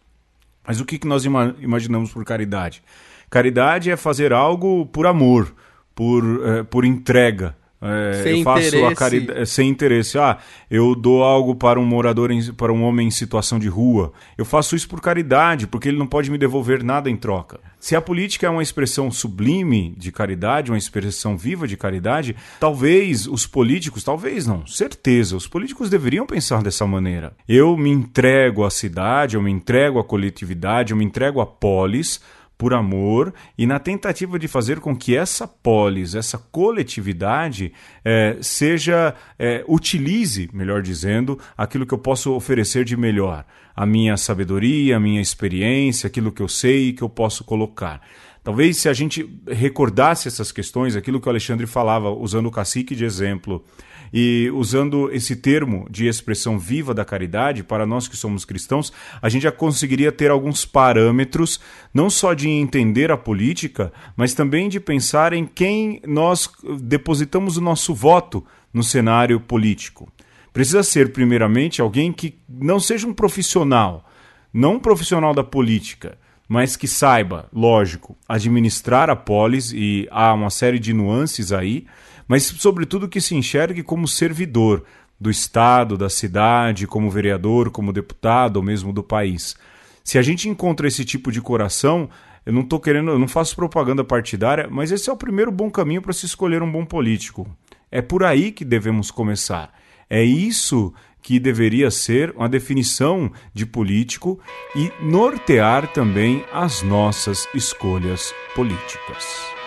[0.66, 2.82] Mas o que, que nós ima imaginamos por caridade?
[3.30, 5.54] Caridade é fazer algo por amor,
[5.94, 8.92] por, é, por entrega, é, sem eu faço interesse.
[8.92, 10.18] a caridade sem interesse.
[10.18, 10.38] Ah,
[10.70, 14.12] eu dou algo para um morador, em, para um homem em situação de rua.
[14.36, 17.60] Eu faço isso por caridade, porque ele não pode me devolver nada em troca.
[17.78, 23.26] Se a política é uma expressão sublime de caridade, uma expressão viva de caridade, talvez
[23.26, 27.32] os políticos, talvez não, certeza, os políticos deveriam pensar dessa maneira.
[27.48, 32.20] Eu me entrego à cidade, eu me entrego à coletividade, eu me entrego à polis
[32.60, 37.72] por amor e na tentativa de fazer com que essa polis, essa coletividade,
[38.04, 44.14] é, seja é, utilize, melhor dizendo, aquilo que eu posso oferecer de melhor, a minha
[44.18, 48.02] sabedoria, a minha experiência, aquilo que eu sei e que eu posso colocar.
[48.44, 52.94] Talvez se a gente recordasse essas questões, aquilo que o Alexandre falava, usando o cacique
[52.94, 53.64] de exemplo,
[54.12, 59.28] e usando esse termo de expressão viva da caridade, para nós que somos cristãos, a
[59.28, 61.60] gente já conseguiria ter alguns parâmetros,
[61.94, 67.60] não só de entender a política, mas também de pensar em quem nós depositamos o
[67.60, 70.10] nosso voto no cenário político.
[70.52, 74.04] Precisa ser, primeiramente, alguém que não seja um profissional,
[74.52, 76.18] não um profissional da política,
[76.48, 81.86] mas que saiba, lógico, administrar a polis, e há uma série de nuances aí,
[82.30, 84.84] mas sobretudo que se enxergue como servidor
[85.18, 89.56] do Estado, da cidade, como vereador, como deputado ou mesmo do país.
[90.04, 92.08] Se a gente encontra esse tipo de coração,
[92.46, 95.68] eu não estou querendo, eu não faço propaganda partidária, mas esse é o primeiro bom
[95.68, 97.48] caminho para se escolher um bom político.
[97.90, 99.74] É por aí que devemos começar.
[100.08, 104.38] É isso que deveria ser uma definição de político
[104.76, 109.59] e nortear também as nossas escolhas políticas.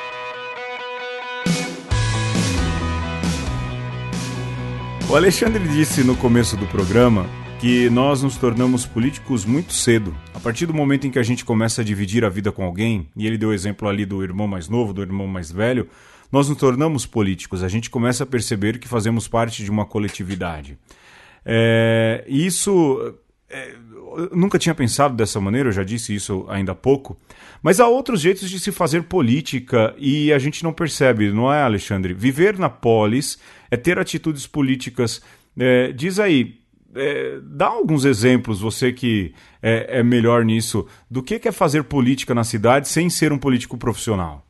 [5.14, 7.30] O Alexandre disse no começo do programa
[7.62, 10.12] que nós nos tornamos políticos muito cedo.
[10.34, 13.08] A partir do momento em que a gente começa a dividir a vida com alguém,
[13.16, 15.88] e ele deu o exemplo ali do irmão mais novo, do irmão mais velho,
[16.32, 17.62] nós nos tornamos políticos.
[17.62, 20.80] A gente começa a perceber que fazemos parte de uma coletividade.
[21.46, 23.14] É, isso
[23.52, 23.76] é,
[24.32, 27.18] nunca tinha pensado dessa maneira, eu já disse isso ainda há pouco.
[27.62, 31.62] Mas há outros jeitos de se fazer política e a gente não percebe, não é,
[31.62, 32.14] Alexandre?
[32.14, 33.40] Viver na polis
[33.72, 35.22] é ter atitudes políticas.
[35.58, 36.60] É, diz aí,
[36.96, 42.36] é, dá alguns exemplos, você que é, é, melhor nisso, do que é fazer política
[42.36, 44.46] na cidade sem ser um político profissional.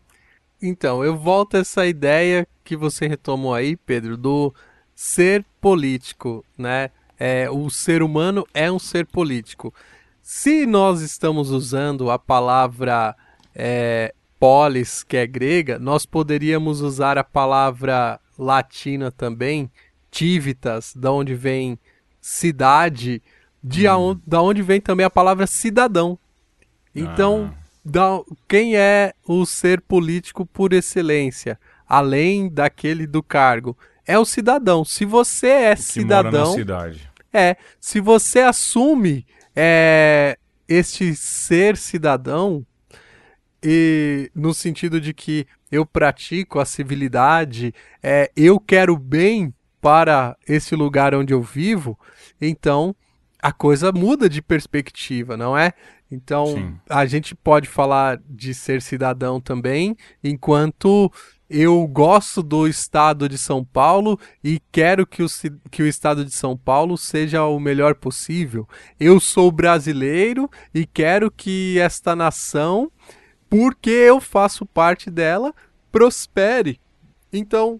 [0.61, 4.53] Então, eu volto a essa ideia que você retomou aí, Pedro, do
[4.95, 6.89] ser político, né?
[7.19, 9.73] É, o ser humano é um ser político.
[10.21, 13.15] Se nós estamos usando a palavra
[13.53, 19.69] é, polis, que é grega, nós poderíamos usar a palavra latina também,
[20.09, 21.77] tivitas, da onde vem
[22.19, 23.21] cidade,
[23.63, 24.19] de hum.
[24.25, 26.17] da onde vem também a palavra cidadão.
[26.95, 27.63] Então, ah.
[27.83, 33.77] da, quem é o ser político por excelência, além daquele do cargo?
[34.05, 34.83] É o cidadão.
[34.83, 36.55] Se você é que cidadão,
[37.31, 40.37] é, se você assume é,
[40.67, 42.65] este ser cidadão,
[43.63, 50.75] e no sentido de que eu pratico a civilidade, é, eu quero bem para esse
[50.75, 51.97] lugar onde eu vivo,
[52.39, 52.95] então
[53.41, 55.73] a coisa muda de perspectiva, não é?
[56.09, 56.75] Então Sim.
[56.87, 61.11] a gente pode falar de ser cidadão também, enquanto
[61.49, 65.27] eu gosto do estado de São Paulo e quero que o,
[65.69, 68.67] que o estado de São Paulo seja o melhor possível.
[68.99, 72.91] Eu sou brasileiro e quero que esta nação,
[73.49, 75.53] porque eu faço parte dela,
[75.91, 76.79] prospere.
[77.31, 77.79] Então,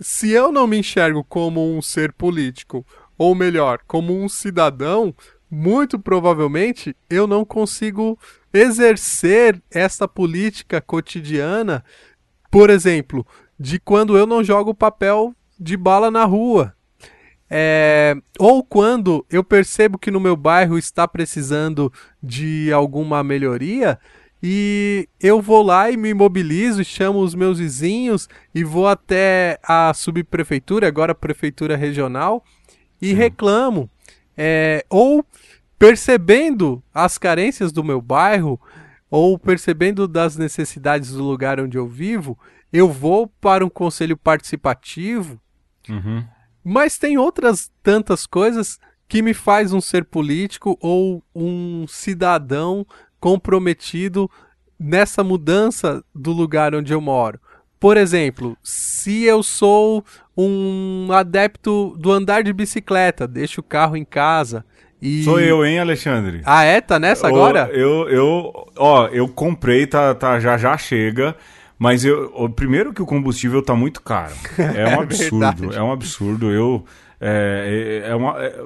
[0.00, 2.86] se eu não me enxergo como um ser político,
[3.18, 5.14] ou melhor, como um cidadão,
[5.50, 8.18] muito provavelmente eu não consigo
[8.52, 11.84] exercer essa política cotidiana
[12.50, 13.26] por exemplo,
[13.58, 16.74] de quando eu não jogo papel de bala na rua.
[17.52, 23.98] É, ou quando eu percebo que no meu bairro está precisando de alguma melhoria
[24.42, 29.92] e eu vou lá e me mobilizo, chamo os meus vizinhos e vou até a
[29.92, 32.42] subprefeitura, agora a prefeitura regional,
[33.02, 33.14] e Sim.
[33.14, 33.90] reclamo.
[34.36, 35.24] É, ou
[35.78, 38.58] percebendo as carências do meu bairro,
[39.10, 42.38] ou percebendo das necessidades do lugar onde eu vivo,
[42.72, 45.40] eu vou para um conselho participativo.
[45.88, 46.24] Uhum.
[46.62, 52.86] Mas tem outras tantas coisas que me faz um ser político ou um cidadão
[53.18, 54.30] comprometido
[54.78, 57.40] nessa mudança do lugar onde eu moro.
[57.80, 60.04] Por exemplo, se eu sou
[60.36, 64.64] um adepto do andar de bicicleta, deixo o carro em casa,
[65.00, 65.24] e...
[65.24, 66.42] Sou eu, hein, Alexandre?
[66.44, 66.80] Ah, é?
[66.80, 67.70] Tá nessa agora?
[67.72, 71.34] Eu, eu, ó, eu comprei, tá, tá, já já chega.
[71.78, 74.34] Mas eu, o primeiro que o combustível tá muito caro.
[74.58, 76.50] É um é absurdo, é, é um absurdo.
[76.50, 76.84] Eu
[77.18, 78.64] é, é, é uma, é,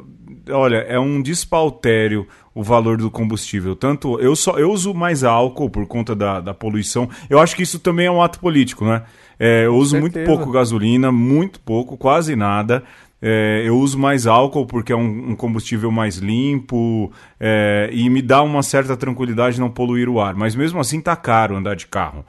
[0.50, 3.74] olha, é um despautério o valor do combustível.
[3.74, 7.08] Tanto eu só eu uso mais álcool por conta da, da poluição.
[7.28, 9.02] Eu acho que isso também é um ato político, né?
[9.38, 12.84] É, eu uso muito pouco gasolina, muito pouco, quase nada.
[13.26, 17.10] É, eu uso mais álcool porque é um, um combustível mais limpo
[17.40, 20.34] é, e me dá uma certa tranquilidade não poluir o ar.
[20.34, 22.22] Mas mesmo assim tá caro andar de carro.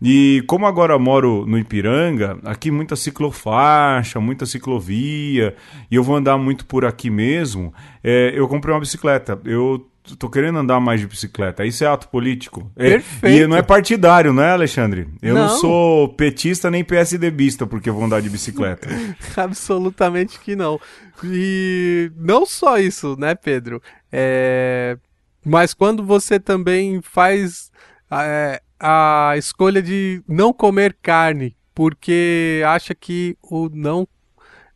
[0.00, 5.56] E como agora moro no Ipiranga, aqui muita ciclofaixa, muita ciclovia,
[5.90, 9.40] e eu vou andar muito por aqui mesmo, é, eu comprei uma bicicleta.
[9.44, 11.64] Eu tô querendo andar mais de bicicleta.
[11.64, 12.70] Isso é ato político.
[12.76, 13.44] É, Perfeito.
[13.44, 15.08] E não é partidário, não é, Alexandre?
[15.20, 18.88] Eu não, não sou petista nem PSDBista porque vou andar de bicicleta.
[19.36, 20.78] Absolutamente que não.
[21.24, 23.82] E não só isso, né, Pedro?
[24.12, 24.98] É...
[25.44, 27.70] Mas quando você também faz
[28.10, 34.08] é, a escolha de não comer carne porque acha que o não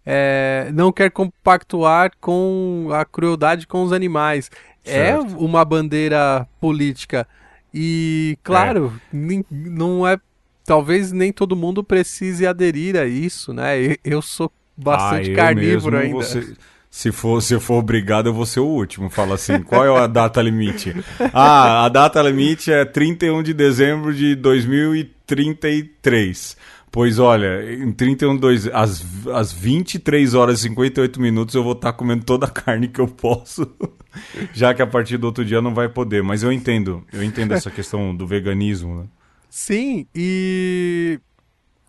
[0.04, 4.50] é, não quer compactuar com a crueldade com os animais
[4.84, 7.26] é uma bandeira política.
[7.72, 9.16] E, claro, é.
[9.50, 10.18] não é.
[10.64, 13.96] Talvez nem todo mundo precise aderir a isso, né?
[14.04, 16.16] Eu sou bastante ah, carnívoro ainda.
[16.16, 16.54] Você,
[16.90, 19.08] se for, se for obrigado, eu vou ser o último.
[19.08, 20.92] Fala assim, qual é a data limite?
[21.32, 26.56] Ah, a data limite é 31 de dezembro de 2033.
[26.90, 31.92] Pois olha, em 31, 2, às, às 23 horas e 58 minutos eu vou estar
[31.92, 33.70] comendo toda a carne que eu posso,
[34.52, 36.22] já que a partir do outro dia não vai poder.
[36.22, 39.02] Mas eu entendo, eu entendo essa questão do veganismo.
[39.02, 39.06] Né?
[39.48, 41.20] Sim, e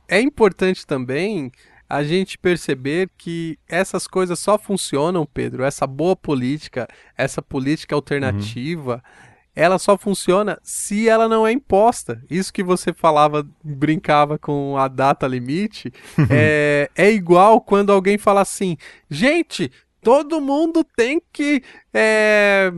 [0.07, 1.51] é importante também
[1.89, 6.87] a gente perceber que essas coisas só funcionam, Pedro, essa boa política,
[7.17, 8.95] essa política alternativa.
[8.95, 12.21] Uhum ela só funciona se ela não é imposta.
[12.29, 15.91] Isso que você falava, brincava com a data limite,
[16.29, 18.77] é, é igual quando alguém fala assim:
[19.09, 21.63] gente, todo mundo tem que.
[21.93, 22.71] É,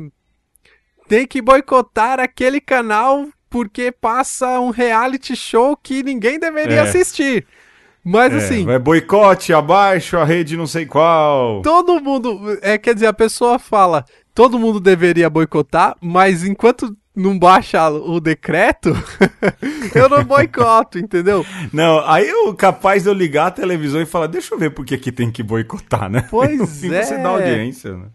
[1.07, 6.79] tem que boicotar aquele canal porque passa um reality show que ninguém deveria é.
[6.79, 7.45] assistir.
[8.03, 8.69] Mas é, assim.
[8.69, 11.61] É boicote abaixo, a rede não sei qual.
[11.61, 12.57] Todo mundo.
[12.61, 18.19] É, quer dizer, a pessoa fala todo mundo deveria boicotar, mas enquanto não baixa o
[18.19, 18.89] decreto,
[19.93, 21.45] eu não boicoto, entendeu?
[21.71, 24.85] Não, aí eu capaz de eu ligar a televisão e falar, deixa eu ver por
[24.85, 26.27] que aqui tem que boicotar, né?
[26.29, 27.03] Pois é.
[27.03, 28.07] Você dá audiência, né?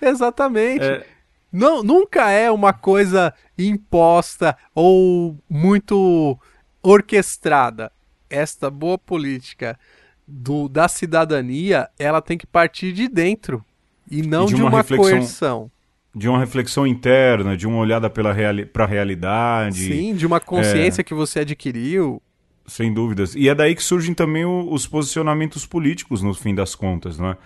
[0.00, 0.84] Exatamente.
[0.84, 1.06] É...
[1.52, 6.38] Não, nunca é uma coisa imposta ou muito
[6.82, 7.92] orquestrada.
[8.28, 9.78] Esta boa política
[10.26, 13.64] do, da cidadania, ela tem que partir de dentro.
[14.10, 15.70] E não e de, uma, de uma coerção.
[16.14, 19.86] De uma reflexão interna, de uma olhada para reali a realidade.
[19.86, 21.04] Sim, de uma consciência é...
[21.04, 22.22] que você adquiriu.
[22.66, 23.34] Sem dúvidas.
[23.34, 27.30] E é daí que surgem também o, os posicionamentos políticos, no fim das contas, não
[27.30, 27.36] é?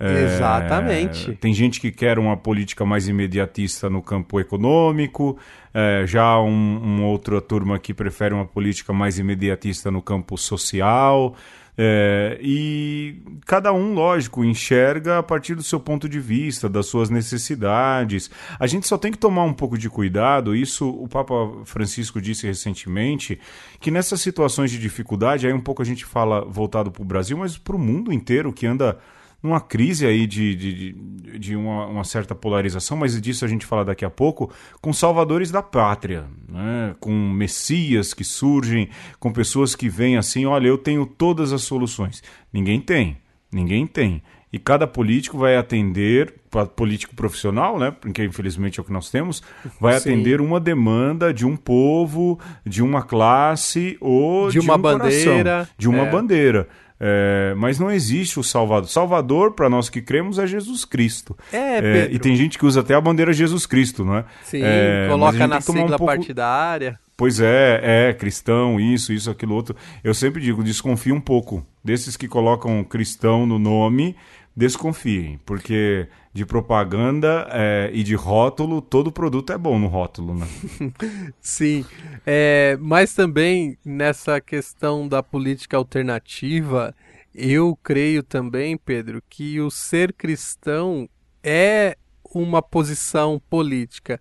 [0.00, 1.32] É, Exatamente.
[1.36, 5.38] Tem gente que quer uma política mais imediatista no campo econômico,
[5.72, 11.36] é, já um, uma outra turma que prefere uma política mais imediatista no campo social.
[11.76, 17.08] É, e cada um, lógico, enxerga a partir do seu ponto de vista, das suas
[17.08, 18.30] necessidades.
[18.58, 20.54] A gente só tem que tomar um pouco de cuidado.
[20.54, 23.40] Isso o Papa Francisco disse recentemente,
[23.80, 27.36] que nessas situações de dificuldade, aí um pouco a gente fala voltado para o Brasil,
[27.38, 28.98] mas para o mundo inteiro que anda
[29.42, 30.92] numa crise aí de, de,
[31.38, 35.50] de uma, uma, certa polarização, mas disso a gente fala daqui a pouco, com salvadores
[35.50, 36.94] da pátria, né?
[37.00, 38.88] com messias que surgem,
[39.18, 42.22] com pessoas que vêm assim, olha, eu tenho todas as soluções.
[42.52, 43.18] Ninguém tem,
[43.50, 44.22] ninguém tem.
[44.52, 46.34] E cada político vai atender,
[46.76, 47.90] político profissional, né?
[47.90, 49.42] Porque infelizmente é o que nós temos,
[49.80, 50.10] vai Sim.
[50.10, 55.42] atender uma demanda de um povo, de uma classe ou de, de uma um bandeira,
[55.42, 56.10] coração, de uma é.
[56.10, 56.68] bandeira.
[57.04, 58.88] É, mas não existe o Salvador.
[58.88, 61.36] Salvador, para nós que cremos, é Jesus Cristo.
[61.52, 64.24] É, é, e tem gente que usa até a bandeira Jesus Cristo, não é?
[64.44, 66.06] Sim, é, coloca na sigla um pouco...
[66.06, 67.00] partidária.
[67.16, 69.74] Pois é, é, cristão, isso, isso, aquilo outro.
[70.04, 74.14] Eu sempre digo, desconfie um pouco desses que colocam cristão no nome,
[74.56, 80.46] desconfiem, porque de propaganda é, e de rótulo, todo produto é bom no rótulo, né?
[81.40, 81.84] Sim,
[82.26, 86.94] é, mas também nessa questão da política alternativa,
[87.34, 91.08] eu creio também, Pedro, que o ser cristão
[91.42, 91.96] é
[92.34, 94.20] uma posição política.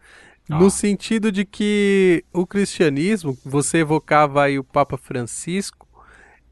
[0.49, 0.59] Ah.
[0.59, 5.88] No sentido de que o cristianismo, você evocava aí o Papa Francisco,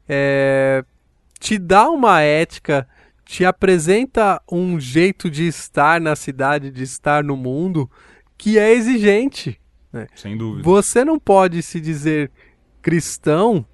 [0.08, 0.84] é,
[1.38, 2.86] te dá uma ética
[3.30, 7.88] te apresenta um jeito de estar na cidade, de estar no mundo,
[8.36, 9.60] que é exigente.
[9.92, 10.08] Né?
[10.16, 10.64] Sem dúvida.
[10.64, 12.28] Você não pode se dizer
[12.82, 13.64] cristão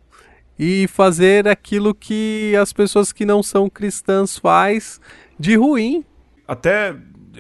[0.59, 5.01] e fazer aquilo que as pessoas que não são cristãs faz
[5.41, 6.05] de ruim.
[6.47, 6.95] Até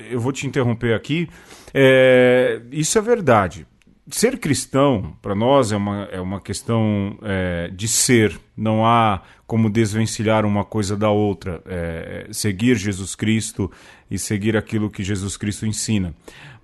[0.09, 1.29] eu vou te interromper aqui.
[1.75, 3.67] É, isso é verdade.
[4.09, 8.39] Ser cristão, para nós, é uma, é uma questão é, de ser.
[8.57, 13.71] Não há como desvencilhar uma coisa da outra, é, seguir Jesus Cristo
[14.09, 16.15] e seguir aquilo que Jesus Cristo ensina.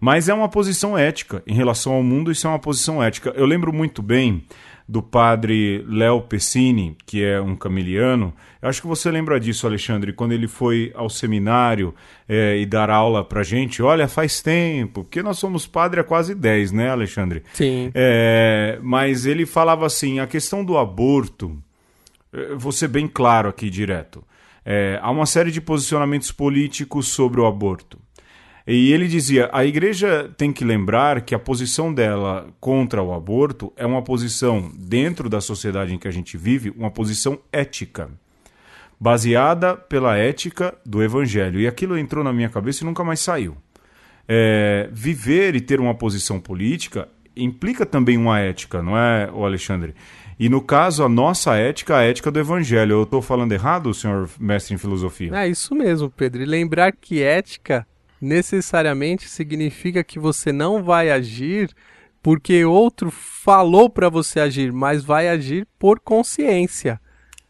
[0.01, 3.31] Mas é uma posição ética em relação ao mundo, isso é uma posição ética.
[3.37, 4.45] Eu lembro muito bem
[4.89, 8.35] do padre Léo Pessini, que é um camiliano.
[8.61, 11.95] Eu acho que você lembra disso, Alexandre, quando ele foi ao seminário
[12.29, 13.83] é, e dar aula pra gente.
[13.83, 17.43] Olha, faz tempo, porque nós somos padre há quase 10, né, Alexandre?
[17.53, 17.91] Sim.
[17.95, 21.57] É, mas ele falava assim: a questão do aborto
[22.33, 24.25] eh, vou ser bem claro aqui direto.
[24.65, 27.99] É, há uma série de posicionamentos políticos sobre o aborto.
[28.67, 33.73] E ele dizia: a igreja tem que lembrar que a posição dela contra o aborto
[33.77, 38.09] é uma posição, dentro da sociedade em que a gente vive, uma posição ética,
[38.99, 41.61] baseada pela ética do evangelho.
[41.61, 43.57] E aquilo entrou na minha cabeça e nunca mais saiu.
[44.29, 49.95] É, viver e ter uma posição política implica também uma ética, não é, Alexandre?
[50.39, 52.93] E no caso, a nossa ética, a ética do evangelho.
[52.95, 55.31] Eu estou falando errado, senhor mestre em filosofia?
[55.35, 56.43] É isso mesmo, Pedro.
[56.43, 57.87] E lembrar que ética
[58.23, 61.75] necessariamente significa que você não vai agir
[62.23, 67.01] porque outro falou para você agir, mas vai agir por consciência.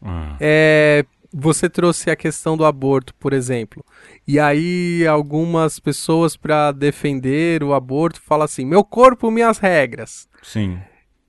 [0.01, 0.35] Ah.
[0.39, 3.85] É, você trouxe a questão do aborto, por exemplo.
[4.27, 10.27] E aí algumas pessoas para defender o aborto falam assim: "Meu corpo, minhas regras".
[10.41, 10.79] Sim.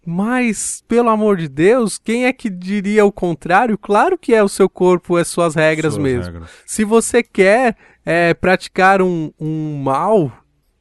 [0.07, 3.79] Mas, pelo amor de Deus, quem é que diria o contrário?
[3.79, 6.33] Claro que é o seu corpo, é suas regras suas mesmo.
[6.33, 6.51] Regras.
[6.67, 7.75] Se você quer
[8.05, 10.33] é, praticar um, um mal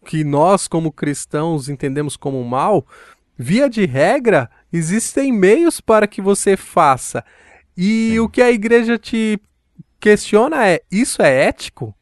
[0.05, 2.85] que nós, como cristãos, entendemos como mal,
[3.37, 7.23] via de regra, existem meios para que você faça.
[7.75, 8.19] E Sim.
[8.19, 9.39] o que a igreja te
[9.99, 11.95] questiona é: isso é ético?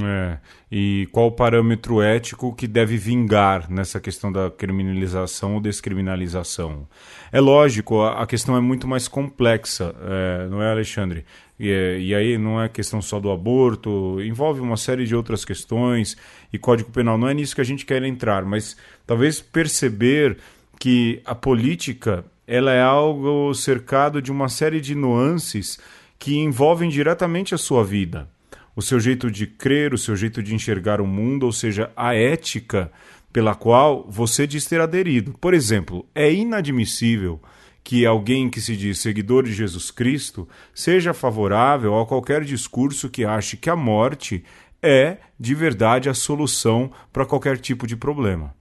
[0.00, 0.38] É.
[0.70, 6.88] E qual o parâmetro ético que deve vingar nessa questão da criminalização ou descriminalização?
[7.30, 11.26] É lógico, a, questão é muito mais complexa, é, não é, Alexandre?
[11.60, 15.44] E, é, e, aí não é questão só do aborto, envolve uma série de outras
[15.44, 16.16] questões
[16.50, 17.18] e Código Penal.
[17.18, 18.76] Não é nisso que a gente quer entrar, mas
[19.06, 20.38] talvez perceber
[20.80, 25.78] que a política ela é algo cercado de uma série de nuances
[26.18, 28.26] que envolvem diretamente a sua vida
[28.74, 32.14] o seu jeito de crer, o seu jeito de enxergar o mundo, ou seja, a
[32.14, 32.90] ética
[33.32, 35.34] pela qual você diz ter aderido.
[35.40, 37.40] Por exemplo, é inadmissível
[37.84, 43.24] que alguém que se diz seguidor de Jesus Cristo seja favorável a qualquer discurso que
[43.24, 44.44] ache que a morte
[44.82, 48.54] é, de verdade, a solução para qualquer tipo de problema.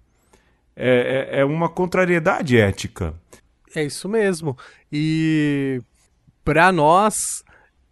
[0.76, 3.14] É, é, é uma contrariedade ética.
[3.76, 4.58] É isso mesmo.
[4.92, 5.82] E
[6.44, 7.44] para nós,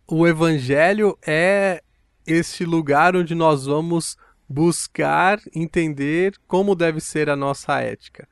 [0.07, 1.81] o evangelho é
[2.29, 4.15] este lugar onde nós vamos
[4.47, 8.27] buscar entender como deve ser a nossa ética.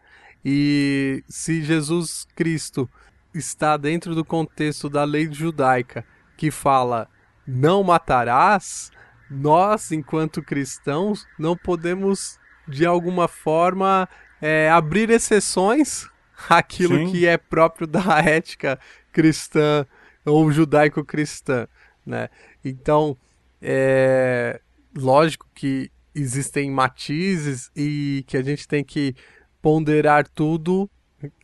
[0.46, 2.90] E se Jesus Cristo
[3.34, 6.06] está dentro do contexto da lei judaica,
[6.38, 7.10] que fala
[7.46, 8.92] não matarás,
[9.30, 14.08] nós, enquanto cristãos, não podemos de alguma forma
[14.42, 16.08] é, abrir exceções
[16.50, 17.12] àquilo Sim.
[17.12, 18.80] que é próprio da ética
[19.12, 19.86] cristã
[20.26, 21.68] ou judaico-cristã,
[22.06, 22.30] né?
[22.64, 23.18] Então,
[23.62, 24.60] é
[24.96, 29.16] lógico que existem matizes e que a gente tem que
[29.62, 30.90] ponderar tudo,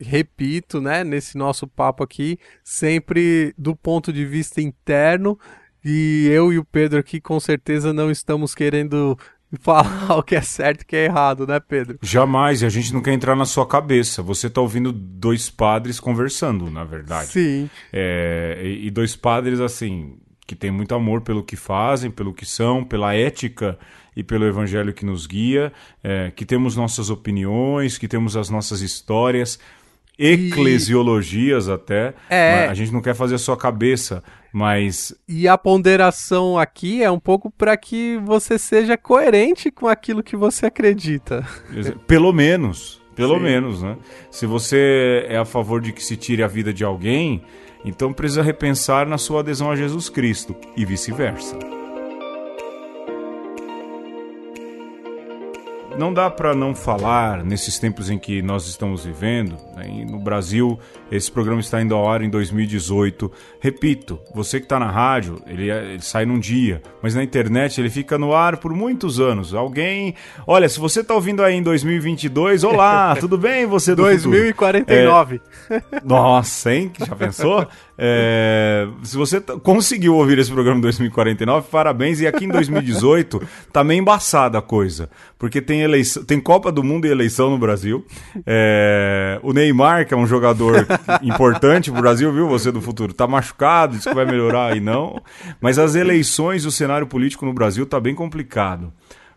[0.00, 5.38] repito, né, nesse nosso papo aqui, sempre do ponto de vista interno.
[5.84, 9.18] E eu e o Pedro aqui com certeza não estamos querendo
[9.60, 11.98] falar o que é certo e o que é errado, né, Pedro?
[12.02, 14.22] Jamais, e a gente não quer entrar na sua cabeça.
[14.22, 17.28] Você está ouvindo dois padres conversando, na verdade.
[17.28, 17.70] Sim.
[17.92, 22.84] É, e dois padres, assim, que têm muito amor pelo que fazem, pelo que são,
[22.84, 23.78] pela ética
[24.16, 25.72] e pelo Evangelho que nos guia,
[26.02, 29.58] é, que temos nossas opiniões, que temos as nossas histórias,
[30.18, 31.72] eclesiologias e...
[31.72, 32.14] até.
[32.30, 32.66] É.
[32.66, 34.22] A gente não quer fazer a sua cabeça,
[34.52, 35.14] mas.
[35.28, 40.36] E a ponderação aqui é um pouco para que você seja coerente com aquilo que
[40.36, 41.46] você acredita.
[42.06, 43.02] Pelo menos.
[43.16, 43.44] Pelo Sim.
[43.44, 43.96] menos, né?
[44.30, 47.42] Se você é a favor de que se tire a vida de alguém,
[47.84, 51.73] então precisa repensar na sua adesão a Jesus Cristo e vice-versa.
[55.98, 59.56] Não dá para não falar nesses tempos em que nós estamos vivendo.
[59.76, 60.04] Né?
[60.08, 60.78] No Brasil,
[61.10, 63.30] esse programa está indo ao ar em 2018.
[63.60, 67.80] Repito, você que está na rádio, ele, é, ele, sai num dia, mas na internet
[67.80, 69.54] ele fica no ar por muitos anos.
[69.54, 70.14] Alguém,
[70.46, 75.40] olha, se você está ouvindo aí em 2022, olá, tudo bem você do 2049.
[75.70, 75.82] É...
[76.04, 76.92] Nossa, hein?
[76.98, 77.66] Já pensou?
[77.96, 82.20] É, se você conseguiu ouvir esse programa em 2049, parabéns.
[82.20, 83.40] E aqui em 2018
[83.72, 85.08] tá meio embaçada a coisa.
[85.38, 88.04] Porque tem eleição, tem Copa do Mundo e eleição no Brasil.
[88.46, 90.86] É, o Neymar, que é um jogador
[91.22, 92.48] importante pro Brasil, viu?
[92.48, 95.22] Você do futuro, tá machucado, diz que vai melhorar e não.
[95.60, 98.92] Mas as eleições, o cenário político no Brasil tá bem complicado.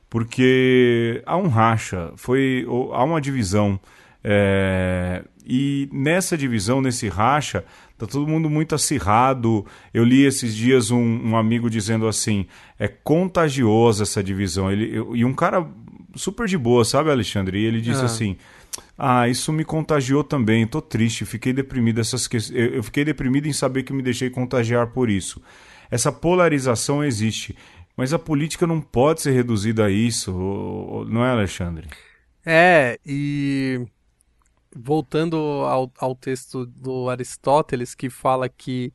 [0.09, 3.79] Porque há um racha, foi, há uma divisão.
[4.23, 7.63] É, e nessa divisão, nesse racha,
[7.97, 9.65] Tá todo mundo muito acirrado.
[9.93, 12.45] Eu li esses dias um, um amigo dizendo assim:
[12.77, 14.71] é contagiosa essa divisão.
[14.71, 15.67] Ele, eu, e um cara
[16.15, 17.59] super de boa, sabe, Alexandre?
[17.59, 18.05] E ele disse ah.
[18.05, 18.37] assim:
[18.97, 20.67] Ah, isso me contagiou também.
[20.67, 21.99] Tô triste, fiquei deprimido.
[21.99, 22.37] Essas que...
[22.53, 25.41] Eu fiquei deprimido em saber que me deixei contagiar por isso.
[25.89, 27.55] Essa polarização existe.
[27.95, 30.31] Mas a política não pode ser reduzida a isso,
[31.09, 31.87] não é, Alexandre?
[32.45, 33.81] É, e
[34.77, 38.93] voltando ao, ao texto do Aristóteles, que fala que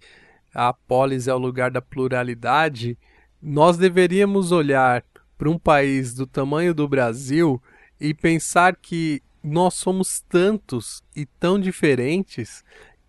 [0.55, 2.99] a polis é o lugar da pluralidade,
[3.41, 5.05] nós deveríamos olhar
[5.37, 7.61] para um país do tamanho do Brasil
[8.01, 12.63] e pensar que nós somos tantos e tão diferentes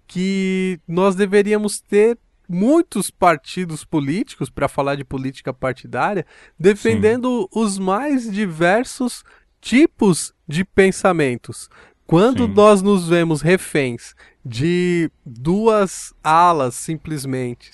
[0.08, 2.18] que nós deveríamos ter
[2.48, 6.26] muitos partidos políticos, para falar de política partidária,
[6.60, 7.60] defendendo Sim.
[7.60, 9.24] os mais diversos
[9.62, 11.70] tipos de pensamentos.
[12.06, 12.54] Quando Sim.
[12.54, 14.14] nós nos vemos reféns
[14.46, 17.72] de duas alas simplesmente,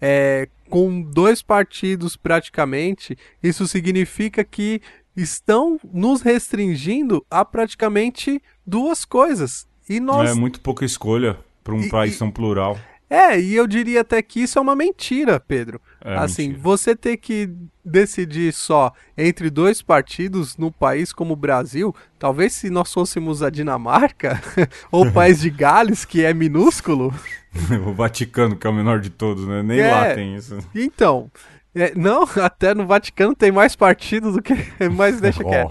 [0.00, 4.80] é, com dois partidos praticamente, isso significa que
[5.16, 9.66] estão nos restringindo a praticamente duas coisas.
[9.88, 10.30] E nós...
[10.30, 12.78] É muito pouca escolha para um e, país tão plural.
[13.08, 15.80] É, e eu diria até que isso é uma mentira, Pedro.
[16.04, 16.62] É assim, mentira.
[16.62, 17.50] você ter que
[17.84, 23.50] decidir só entre dois partidos num país como o Brasil, talvez se nós fôssemos a
[23.50, 24.40] Dinamarca
[24.92, 27.12] ou o país de Gales, que é minúsculo.
[27.86, 29.62] o Vaticano, que é o menor de todos, né?
[29.62, 30.58] Nem é, lá tem isso.
[30.74, 31.30] Então,
[31.74, 34.54] é, não, até no Vaticano tem mais partidos do que.
[34.94, 35.70] Mas deixa quieto.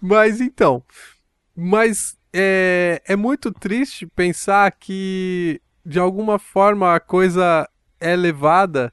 [0.00, 0.82] mas então.
[1.56, 7.66] Mas é, é muito triste pensar que, de alguma forma, a coisa
[7.98, 8.92] é levada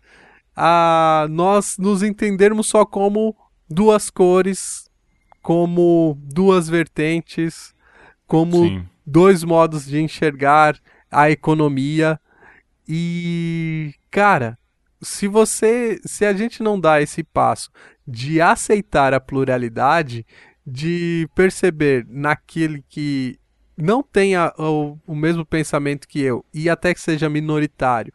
[0.56, 3.36] a nós nos entendermos só como
[3.70, 4.90] duas cores,
[5.42, 7.76] como duas vertentes,
[8.26, 8.86] como Sim.
[9.06, 10.80] dois modos de enxergar
[11.12, 12.18] a economia.
[12.88, 14.58] E, cara,
[15.02, 17.70] se você, se a gente não dá esse passo
[18.08, 20.26] de aceitar a pluralidade,
[20.66, 23.38] de perceber naquele que
[23.78, 28.14] não tenha o, o mesmo pensamento que eu e até que seja minoritário,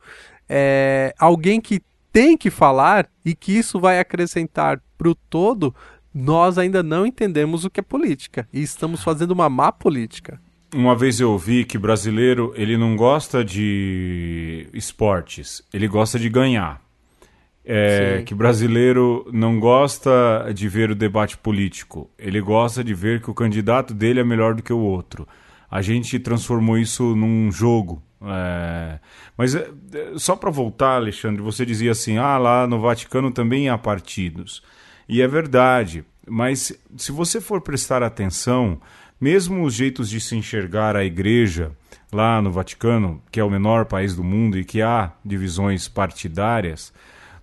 [0.49, 1.81] é, alguém que
[2.13, 5.75] tem que falar e que isso vai acrescentar para o todo,
[6.13, 10.41] nós ainda não entendemos o que é política e estamos fazendo uma má política.
[10.75, 16.81] Uma vez eu ouvi que brasileiro ele não gosta de esportes, ele gosta de ganhar.
[17.65, 22.11] É, que brasileiro não gosta de ver o debate político.
[22.19, 25.29] Ele gosta de ver que o candidato dele é melhor do que o outro.
[25.71, 28.03] A gente transformou isso num jogo.
[28.23, 28.99] É...
[29.37, 29.71] Mas é,
[30.17, 34.63] só para voltar, Alexandre, você dizia assim: ah, lá no Vaticano também há partidos.
[35.09, 36.05] E é verdade.
[36.29, 38.81] Mas se você for prestar atenção,
[39.21, 41.73] mesmo os jeitos de se enxergar a igreja
[42.13, 46.93] lá no Vaticano, que é o menor país do mundo e que há divisões partidárias,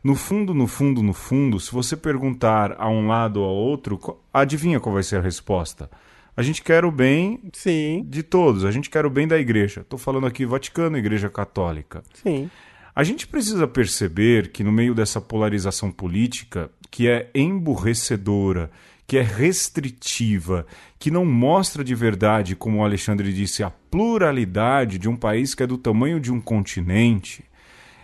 [0.03, 3.99] no fundo, no fundo, no fundo, se você perguntar a um lado ou ao outro,
[4.33, 5.89] adivinha qual vai ser a resposta?
[6.37, 8.05] A gente quer o bem Sim.
[8.07, 9.81] de todos, a gente quer o bem da igreja.
[9.81, 12.03] Estou falando aqui Vaticano, Igreja Católica.
[12.13, 12.47] Sim.
[12.95, 18.69] A gente precisa perceber que no meio dessa polarização política, que é emburrecedora,
[19.07, 20.67] que é restritiva,
[20.99, 25.63] que não mostra de verdade, como o Alexandre disse, a pluralidade de um país que
[25.63, 27.43] é do tamanho de um continente,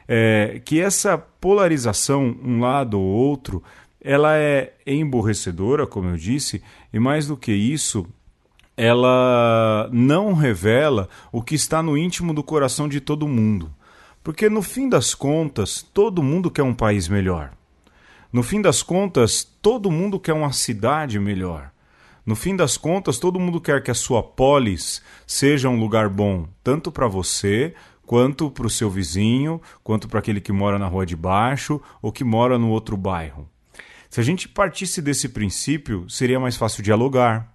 [0.08, 3.62] é, que essa polarização, um lado ou outro,
[4.02, 8.08] ela é emborrecedora, como eu disse, e mais do que isso,
[8.76, 13.74] ela não revela o que está no íntimo do coração de todo mundo.
[14.24, 17.51] Porque no fim das contas, todo mundo quer um país melhor.
[18.32, 21.71] No fim das contas, todo mundo quer uma cidade melhor.
[22.26, 26.47] No fim das contas, todo mundo quer que a sua polis seja um lugar bom,
[26.63, 31.05] tanto para você, quanto para o seu vizinho, quanto para aquele que mora na rua
[31.05, 33.47] de baixo ou que mora no outro bairro.
[34.09, 37.53] Se a gente partisse desse princípio, seria mais fácil dialogar.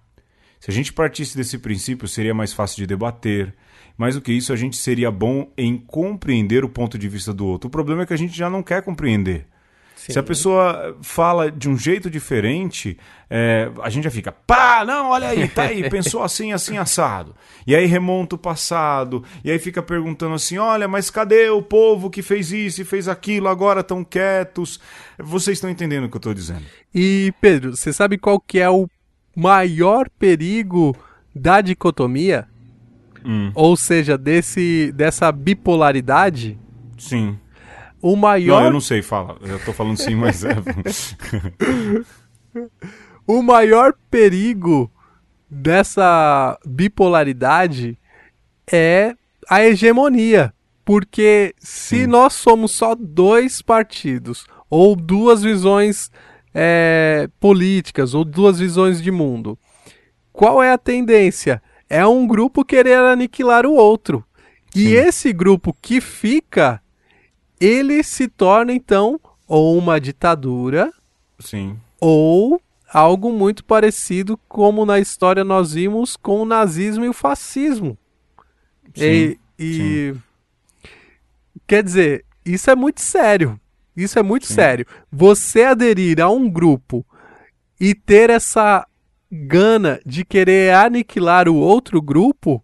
[0.59, 3.53] Se a gente partisse desse princípio, seria mais fácil de debater.
[3.97, 7.45] Mais do que isso, a gente seria bom em compreender o ponto de vista do
[7.45, 7.67] outro.
[7.67, 9.45] O problema é que a gente já não quer compreender.
[9.95, 10.13] Sim.
[10.13, 12.97] Se a pessoa fala de um jeito diferente,
[13.29, 17.35] é, a gente já fica, pá, não, olha aí, tá aí, pensou assim, assim, assado.
[17.67, 22.09] E aí remonta o passado, e aí fica perguntando assim: olha, mas cadê o povo
[22.09, 24.79] que fez isso e fez aquilo, agora estão quietos?
[25.17, 26.63] Vocês estão entendendo o que eu estou dizendo.
[26.95, 28.87] E, Pedro, você sabe qual que é o
[29.35, 30.95] maior perigo
[31.33, 32.47] da dicotomia?
[33.23, 33.51] Hum.
[33.53, 36.57] Ou seja, desse, dessa bipolaridade?
[36.97, 37.37] Sim.
[38.01, 38.61] O maior.
[38.61, 39.37] Não, eu não sei, fala.
[39.41, 40.55] Eu tô falando sim, mas é.
[43.27, 44.89] o maior perigo
[45.49, 47.97] dessa bipolaridade
[48.71, 49.15] é
[49.49, 50.53] a hegemonia.
[50.85, 52.07] Porque se sim.
[52.07, 56.09] nós somos só dois partidos, ou duas visões
[56.53, 59.57] é, políticas, ou duas visões de mundo,
[60.31, 61.61] qual é a tendência?
[61.89, 64.23] É um grupo querer aniquilar o outro.
[64.75, 64.93] E Sim.
[64.93, 66.81] esse grupo que fica
[67.59, 70.93] ele se torna então ou uma ditadura,
[71.39, 77.13] sim, ou algo muito parecido como na história nós vimos com o nazismo e o
[77.13, 77.97] fascismo.
[78.95, 80.89] Sim, e, e sim.
[81.67, 83.59] quer dizer, isso é muito sério.
[84.03, 84.53] Isso é muito sim.
[84.53, 84.85] sério.
[85.11, 87.05] Você aderir a um grupo
[87.79, 88.85] e ter essa
[89.31, 92.63] gana de querer aniquilar o outro grupo,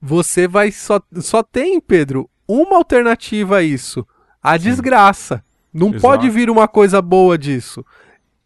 [0.00, 4.06] você vai só só tem, Pedro, uma alternativa a isso:
[4.42, 4.64] a Sim.
[4.64, 5.44] desgraça.
[5.72, 6.02] Não Exato.
[6.02, 7.84] pode vir uma coisa boa disso.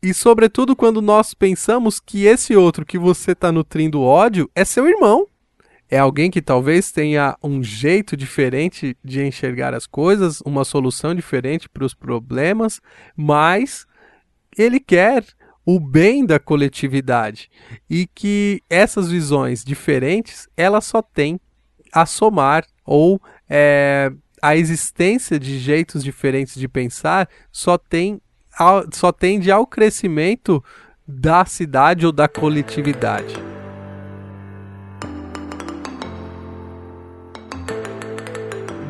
[0.03, 4.87] E sobretudo quando nós pensamos que esse outro que você está nutrindo ódio é seu
[4.87, 5.27] irmão.
[5.91, 11.69] É alguém que talvez tenha um jeito diferente de enxergar as coisas, uma solução diferente
[11.69, 12.81] para os problemas,
[13.17, 13.87] mas
[14.57, 15.25] ele quer
[15.65, 17.51] o bem da coletividade
[17.89, 21.41] e que essas visões diferentes elas só têm
[21.93, 24.13] a somar ou é,
[24.43, 28.21] a existência de jeitos diferentes de pensar só tem
[28.93, 30.63] só tende ao crescimento
[31.07, 33.54] da cidade ou da coletividade.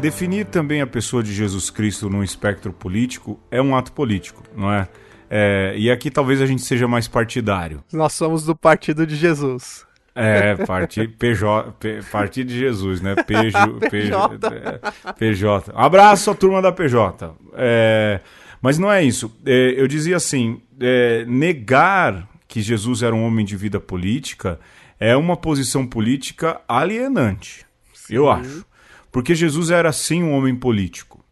[0.05, 4.71] Definir também a pessoa de Jesus Cristo num espectro político é um ato político, não
[4.71, 4.87] é?
[5.31, 7.83] é e aqui talvez a gente seja mais partidário.
[7.91, 9.87] Nós somos do partido de Jesus.
[10.15, 13.15] É, partido PJ, P, partido de Jesus, né?
[13.15, 14.81] PJ, PJ.
[15.19, 15.73] PJ.
[15.75, 17.35] Abraço à turma da PJ.
[17.55, 18.21] É,
[18.61, 19.35] mas não é isso.
[19.47, 24.61] É, eu dizia assim: é, negar que Jesus era um homem de vida política
[25.01, 27.65] é uma posição política alienante.
[27.95, 28.17] Sim.
[28.17, 28.67] Eu acho.
[29.15, 31.25] Porque Jesus era sim um homem político.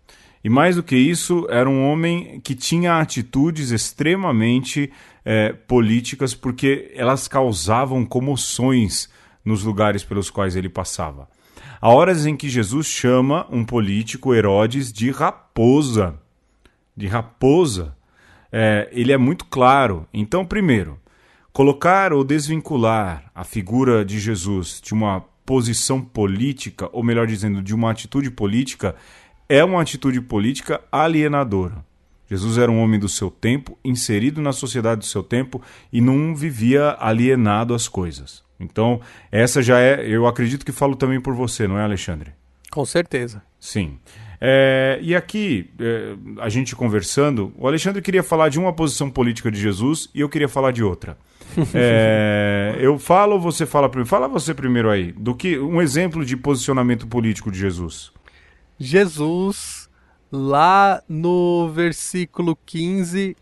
[0.44, 4.88] E mais do que isso, era um homem que tinha atitudes extremamente
[5.24, 9.10] é, políticas porque elas causavam comoções
[9.44, 11.28] nos lugares pelos quais ele passava.
[11.80, 16.14] Há horas em que Jesus chama um político, Herodes, de raposa.
[16.96, 17.96] De raposa.
[18.52, 20.06] É, ele é muito claro.
[20.14, 21.00] Então, primeiro,
[21.52, 27.74] colocar ou desvincular a figura de Jesus de uma posição política, ou melhor dizendo, de
[27.74, 28.94] uma atitude política,
[29.48, 31.84] é uma atitude política alienadora.
[32.28, 35.60] Jesus era um homem do seu tempo, inserido na sociedade do seu tempo
[35.92, 38.42] e não vivia alienado às coisas.
[38.58, 42.32] Então, essa já é, eu acredito que falo também por você, não é, Alexandre?
[42.70, 43.42] Com certeza.
[43.60, 43.98] Sim.
[44.44, 49.52] É, e aqui, é, a gente conversando, o Alexandre queria falar de uma posição política
[49.52, 51.16] de Jesus e eu queria falar de outra.
[51.74, 54.08] É, eu falo ou você fala primeiro?
[54.08, 55.12] Fala você primeiro aí.
[55.12, 58.10] Do que um exemplo de posicionamento político de Jesus.
[58.80, 59.88] Jesus,
[60.30, 63.36] lá no versículo 15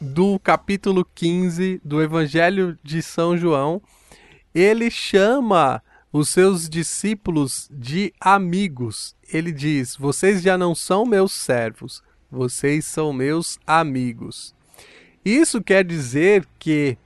[0.00, 3.82] do capítulo 15 do Evangelho de São João,
[4.54, 5.82] ele chama
[6.12, 9.14] os seus discípulos de amigos.
[9.32, 14.54] Ele diz: Vocês já não são meus servos, vocês são meus amigos.
[15.24, 16.96] Isso quer dizer que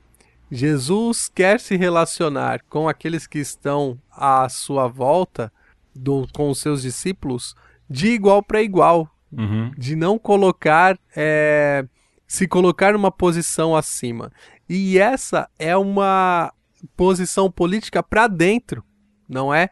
[0.50, 5.52] Jesus quer se relacionar com aqueles que estão à sua volta,
[5.94, 7.54] do, com os seus discípulos,
[7.88, 9.70] de igual para igual, uhum.
[9.76, 11.86] de não colocar, é,
[12.26, 14.32] se colocar numa posição acima.
[14.68, 16.52] E essa é uma
[16.96, 18.84] posição política para dentro,
[19.28, 19.68] não é?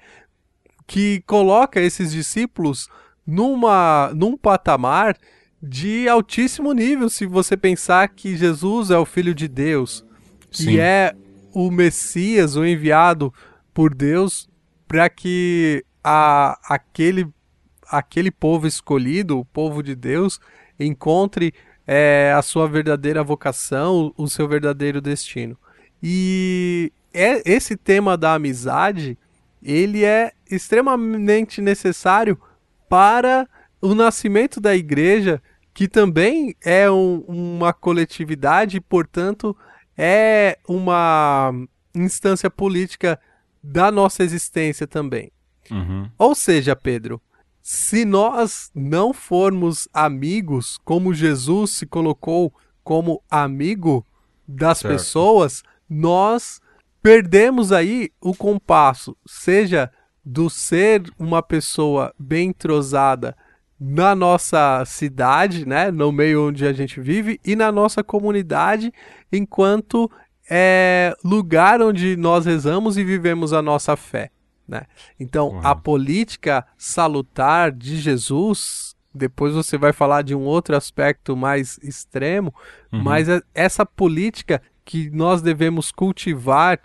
[0.87, 2.89] Que coloca esses discípulos
[3.27, 5.17] numa, num patamar
[5.63, 10.05] de altíssimo nível, se você pensar que Jesus é o Filho de Deus,
[10.51, 11.15] que é
[11.55, 13.33] o Messias, o enviado
[13.73, 14.49] por Deus,
[14.89, 17.29] para que a, aquele,
[17.89, 20.41] aquele povo escolhido, o povo de Deus,
[20.79, 21.55] encontre
[21.87, 25.57] é, a sua verdadeira vocação, o seu verdadeiro destino.
[26.03, 29.17] E é, esse tema da amizade,
[29.63, 32.39] ele é extremamente necessário
[32.89, 33.49] para
[33.81, 35.43] o nascimento da igreja,
[35.73, 39.57] que também é um, uma coletividade e, portanto,
[39.97, 41.53] é uma
[41.95, 43.19] instância política
[43.63, 45.33] da nossa existência também.
[45.71, 46.11] Uhum.
[46.19, 47.21] Ou seja, Pedro,
[47.63, 52.53] se nós não formos amigos, como Jesus se colocou
[52.83, 54.05] como amigo
[54.47, 54.95] das certo.
[54.95, 56.61] pessoas, nós
[57.03, 59.91] perdemos aí o compasso, seja
[60.25, 63.37] do ser uma pessoa bem entrosada
[63.79, 68.93] na nossa cidade, né, no meio onde a gente vive e na nossa comunidade,
[69.33, 70.09] enquanto
[70.49, 74.31] é lugar onde nós rezamos e vivemos a nossa fé,
[74.69, 74.83] né?
[75.19, 75.61] Então, uhum.
[75.67, 82.55] a política salutar de Jesus, depois você vai falar de um outro aspecto mais extremo,
[82.93, 83.03] uhum.
[83.03, 86.79] mas é essa política que nós devemos cultivar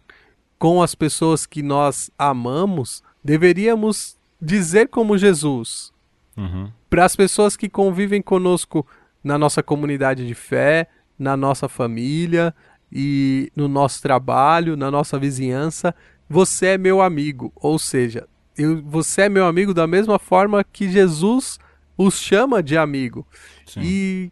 [0.58, 5.92] com as pessoas que nós amamos, deveríamos dizer como Jesus.
[6.36, 6.72] Uhum.
[6.90, 8.86] Para as pessoas que convivem conosco
[9.24, 10.88] na nossa comunidade de fé,
[11.18, 12.54] na nossa família
[12.92, 15.94] e no nosso trabalho, na nossa vizinhança,
[16.30, 17.52] você é meu amigo.
[17.56, 18.28] Ou seja,
[18.58, 21.60] eu, você é meu amigo da mesma forma que Jesus
[21.98, 23.26] os chama de amigo.
[23.66, 23.82] Sim.
[23.84, 24.32] E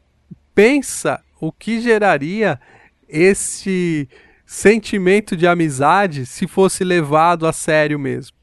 [0.53, 2.59] pensa o que geraria
[3.07, 4.07] esse
[4.45, 8.35] sentimento de amizade se fosse levado a sério mesmo.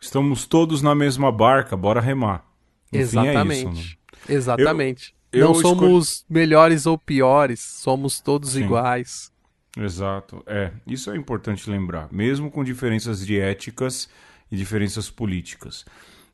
[0.00, 2.44] Estamos todos na mesma barca, bora remar.
[2.90, 3.66] No Exatamente.
[3.66, 3.90] É isso,
[4.28, 4.34] né?
[4.36, 5.14] Exatamente.
[5.32, 8.64] Eu, Não somos melhores ou piores, somos todos Sim.
[8.64, 9.30] iguais.
[9.76, 10.42] Exato.
[10.46, 14.08] É, isso é importante lembrar, mesmo com diferenças de éticas
[14.50, 15.84] e diferenças políticas.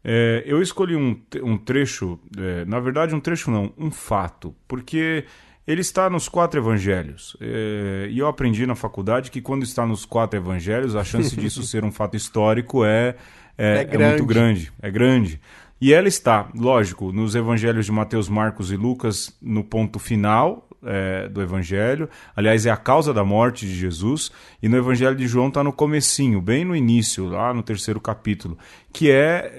[0.02, 5.24] É, eu escolhi um, um trecho, é, na verdade, um trecho não, um fato, porque
[5.66, 7.36] ele está nos quatro evangelhos.
[7.40, 11.62] É, e eu aprendi na faculdade que quando está nos quatro evangelhos, a chance disso
[11.62, 13.16] ser um fato histórico é,
[13.58, 14.72] é, é, é muito grande.
[14.80, 15.40] É grande.
[15.80, 21.28] E ela está, lógico, nos evangelhos de Mateus, Marcos e Lucas, no ponto final é,
[21.28, 22.08] do evangelho.
[22.34, 24.30] Aliás, é a causa da morte de Jesus.
[24.62, 28.56] E no evangelho de João está no comecinho, bem no início, lá no terceiro capítulo,
[28.92, 29.52] que é,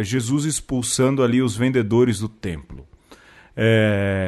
[0.02, 2.86] Jesus expulsando ali os vendedores do templo.
[3.56, 4.23] É,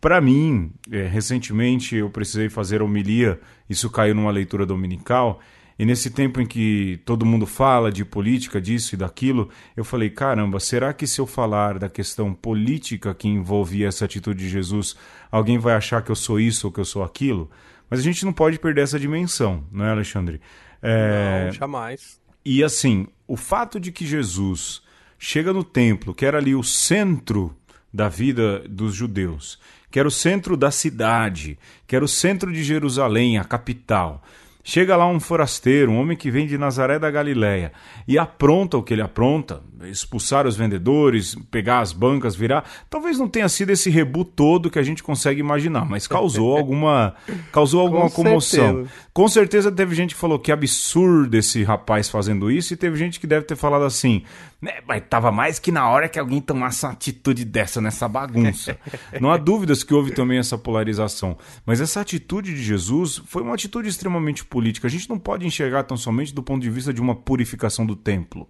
[0.00, 3.38] para mim, é, recentemente eu precisei fazer homilia,
[3.68, 5.40] isso caiu numa leitura dominical,
[5.78, 10.10] e nesse tempo em que todo mundo fala de política, disso e daquilo, eu falei:
[10.10, 14.94] caramba, será que se eu falar da questão política que envolvia essa atitude de Jesus,
[15.30, 17.50] alguém vai achar que eu sou isso ou que eu sou aquilo?
[17.88, 20.40] Mas a gente não pode perder essa dimensão, não é, Alexandre?
[20.82, 21.46] É...
[21.46, 22.20] Não, jamais.
[22.44, 24.82] E assim, o fato de que Jesus
[25.18, 27.56] chega no templo, que era ali o centro
[27.92, 29.58] da vida dos judeus,
[29.90, 34.22] que era o centro da cidade, que era o centro de Jerusalém, a capital.
[34.62, 37.72] Chega lá um forasteiro, um homem que vem de Nazaré da Galiléia,
[38.06, 42.68] e apronta o que ele apronta, expulsar os vendedores, pegar as bancas, virar.
[42.90, 47.14] Talvez não tenha sido esse rebu todo que a gente consegue imaginar, mas causou alguma,
[47.50, 48.74] causou alguma Com comoção.
[48.74, 48.90] Certeza.
[49.14, 53.18] Com certeza teve gente que falou que absurdo esse rapaz fazendo isso, e teve gente
[53.18, 54.24] que deve ter falado assim:
[54.60, 54.74] Né?
[54.86, 58.78] Mas tava mais que na hora que alguém tomasse uma atitude dessa nessa bagunça.
[59.18, 61.38] Não há dúvidas que houve também essa polarização.
[61.64, 64.86] Mas essa atitude de Jesus foi uma atitude extremamente política.
[64.86, 67.96] A gente não pode enxergar tão somente do ponto de vista de uma purificação do
[67.96, 68.48] templo.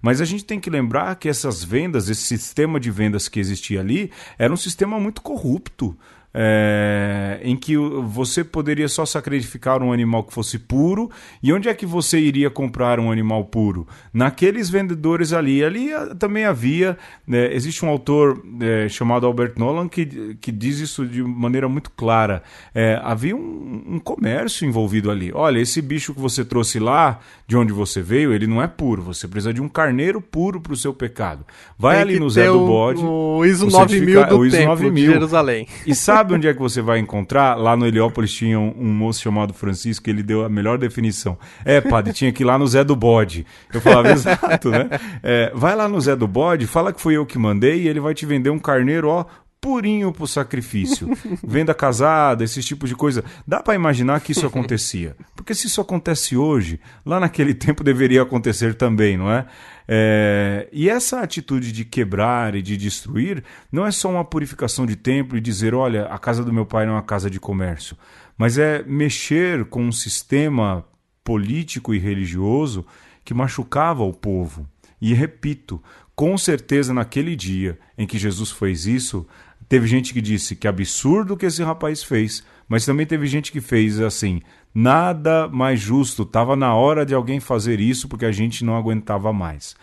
[0.00, 3.80] Mas a gente tem que lembrar que essas vendas, esse sistema de vendas que existia
[3.80, 5.96] ali, era um sistema muito corrupto
[6.32, 11.10] é, em que você poderia só sacrificar um animal que fosse puro.
[11.42, 13.86] E onde é que você iria comprar um animal puro?
[14.12, 15.64] Naqueles vendedores ali.
[15.64, 16.96] Ali ah, também havia.
[17.30, 21.90] É, existe um autor é, chamado Albert Nolan que, que diz isso de maneira muito
[21.90, 22.42] clara.
[22.74, 25.32] É, havia um, um, comércio envolvido ali.
[25.34, 29.02] Olha, esse bicho que você trouxe lá, de onde você veio, ele não é puro.
[29.02, 31.44] Você precisa de um carneiro puro para o seu pecado.
[31.78, 33.02] Vai Tem ali no Zé do Bode.
[33.02, 34.92] O ISO 9000 do o ISO 9000.
[34.92, 35.66] de Jerusalém.
[35.86, 37.54] E sabe Sabe onde é que você vai encontrar?
[37.54, 41.38] Lá no Heliópolis tinha um, um moço chamado Francisco, ele deu a melhor definição.
[41.64, 43.46] É, padre, tinha que ir lá no Zé do Bode.
[43.72, 44.90] Eu falava, exato, né?
[45.22, 48.00] É, vai lá no Zé do Bode, fala que foi eu que mandei e ele
[48.00, 49.24] vai te vender um carneiro, ó,
[49.60, 51.08] purinho pro sacrifício.
[51.42, 53.24] Venda casada, esses tipos de coisa.
[53.46, 55.16] Dá para imaginar que isso acontecia.
[55.34, 59.46] Porque se isso acontece hoje, lá naquele tempo deveria acontecer também, não é?
[59.92, 64.94] É, e essa atitude de quebrar e de destruir não é só uma purificação de
[64.94, 67.96] templo e dizer, olha, a casa do meu pai não é uma casa de comércio,
[68.38, 70.84] mas é mexer com um sistema
[71.24, 72.86] político e religioso
[73.24, 74.64] que machucava o povo.
[75.00, 75.82] E repito,
[76.14, 79.26] com certeza naquele dia em que Jesus fez isso,
[79.68, 83.60] teve gente que disse que absurdo que esse rapaz fez, mas também teve gente que
[83.60, 84.40] fez assim:
[84.74, 89.32] nada mais justo, estava na hora de alguém fazer isso porque a gente não aguentava
[89.32, 89.74] mais.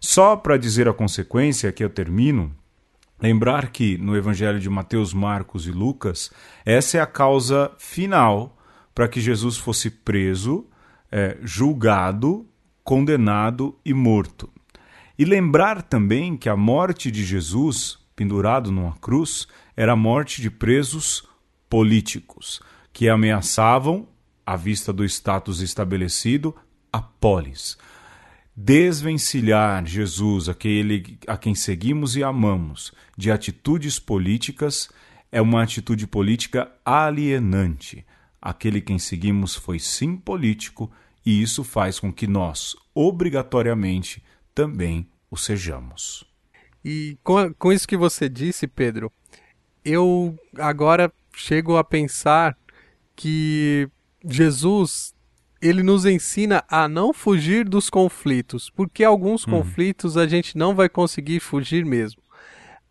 [0.00, 2.54] Só para dizer a consequência, que eu termino,
[3.20, 6.30] lembrar que no Evangelho de Mateus, Marcos e Lucas,
[6.64, 8.56] essa é a causa final
[8.94, 10.66] para que Jesus fosse preso,
[11.10, 12.46] é, julgado,
[12.84, 14.48] condenado e morto.
[15.18, 20.50] E lembrar também que a morte de Jesus, pendurado numa cruz, era a morte de
[20.50, 21.26] presos
[21.68, 22.60] políticos
[22.92, 24.06] que ameaçavam,
[24.46, 26.54] à vista do status estabelecido,
[26.92, 27.76] a polis.
[28.54, 34.88] Desvencilhar Jesus, aquele a quem seguimos e amamos, de atitudes políticas
[35.30, 38.06] é uma atitude política alienante.
[38.40, 40.90] Aquele quem seguimos foi sim político
[41.24, 44.22] e isso faz com que nós, obrigatoriamente,
[44.54, 46.24] também o sejamos.
[46.84, 49.12] E com, com isso que você disse, Pedro,
[49.84, 52.56] eu agora chego a pensar
[53.14, 53.90] que
[54.28, 55.14] Jesus
[55.60, 59.58] ele nos ensina a não fugir dos conflitos, porque alguns uhum.
[59.58, 62.22] conflitos a gente não vai conseguir fugir mesmo.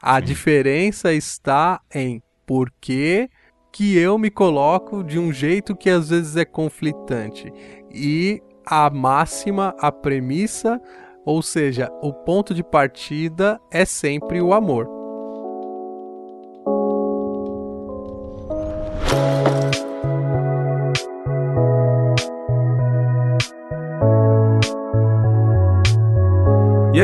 [0.02, 0.26] A Sim.
[0.26, 3.30] diferença está em por que,
[3.72, 7.52] que eu me coloco de um jeito que às vezes é conflitante.
[7.92, 10.80] E a máxima, a premissa,
[11.26, 14.95] ou seja, o ponto de partida é sempre o amor.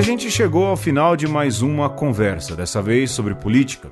[0.01, 3.87] A gente chegou ao final de mais uma conversa, dessa vez sobre política.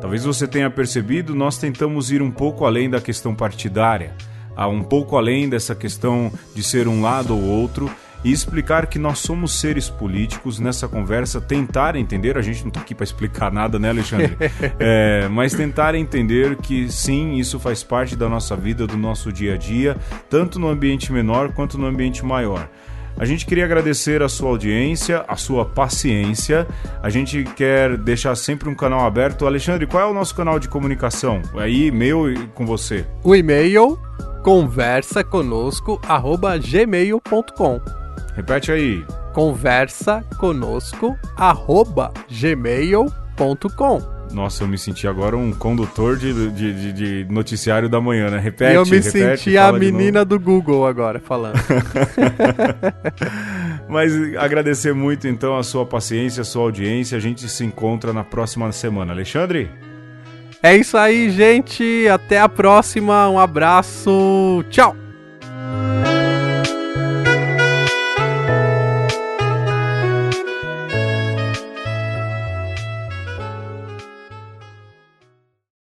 [0.00, 4.14] Talvez você tenha percebido, nós tentamos ir um pouco além da questão partidária,
[4.56, 7.90] a um pouco além dessa questão de ser um lado ou outro
[8.24, 12.80] e explicar que nós somos seres políticos nessa conversa, tentar entender, a gente não está
[12.80, 14.38] aqui para explicar nada, né, Alexandre?
[14.80, 19.56] é, mas tentar entender que sim, isso faz parte da nossa vida, do nosso dia
[19.56, 19.94] a dia,
[20.30, 22.66] tanto no ambiente menor quanto no ambiente maior.
[23.20, 26.66] A gente queria agradecer a sua audiência, a sua paciência.
[27.02, 29.46] A gente quer deixar sempre um canal aberto.
[29.46, 31.42] Alexandre, qual é o nosso canal de comunicação?
[31.54, 33.04] Aí, e-mail com você.
[33.22, 33.98] O e-mail
[34.42, 36.00] conversa conosco
[36.62, 37.80] gmail.com.
[38.34, 39.04] Repete aí.
[39.34, 41.14] Conversa conosco
[42.30, 44.19] gmail.com.
[44.32, 48.38] Nossa, eu me senti agora um condutor de, de, de, de noticiário da manhã, né?
[48.38, 51.58] Repete, Eu me repete, senti a menina do Google agora falando.
[53.88, 57.18] Mas agradecer muito então a sua paciência, a sua audiência.
[57.18, 59.12] A gente se encontra na próxima semana.
[59.12, 59.70] Alexandre?
[60.62, 62.06] É isso aí, gente.
[62.08, 63.28] Até a próxima.
[63.28, 64.64] Um abraço.
[64.70, 64.96] Tchau.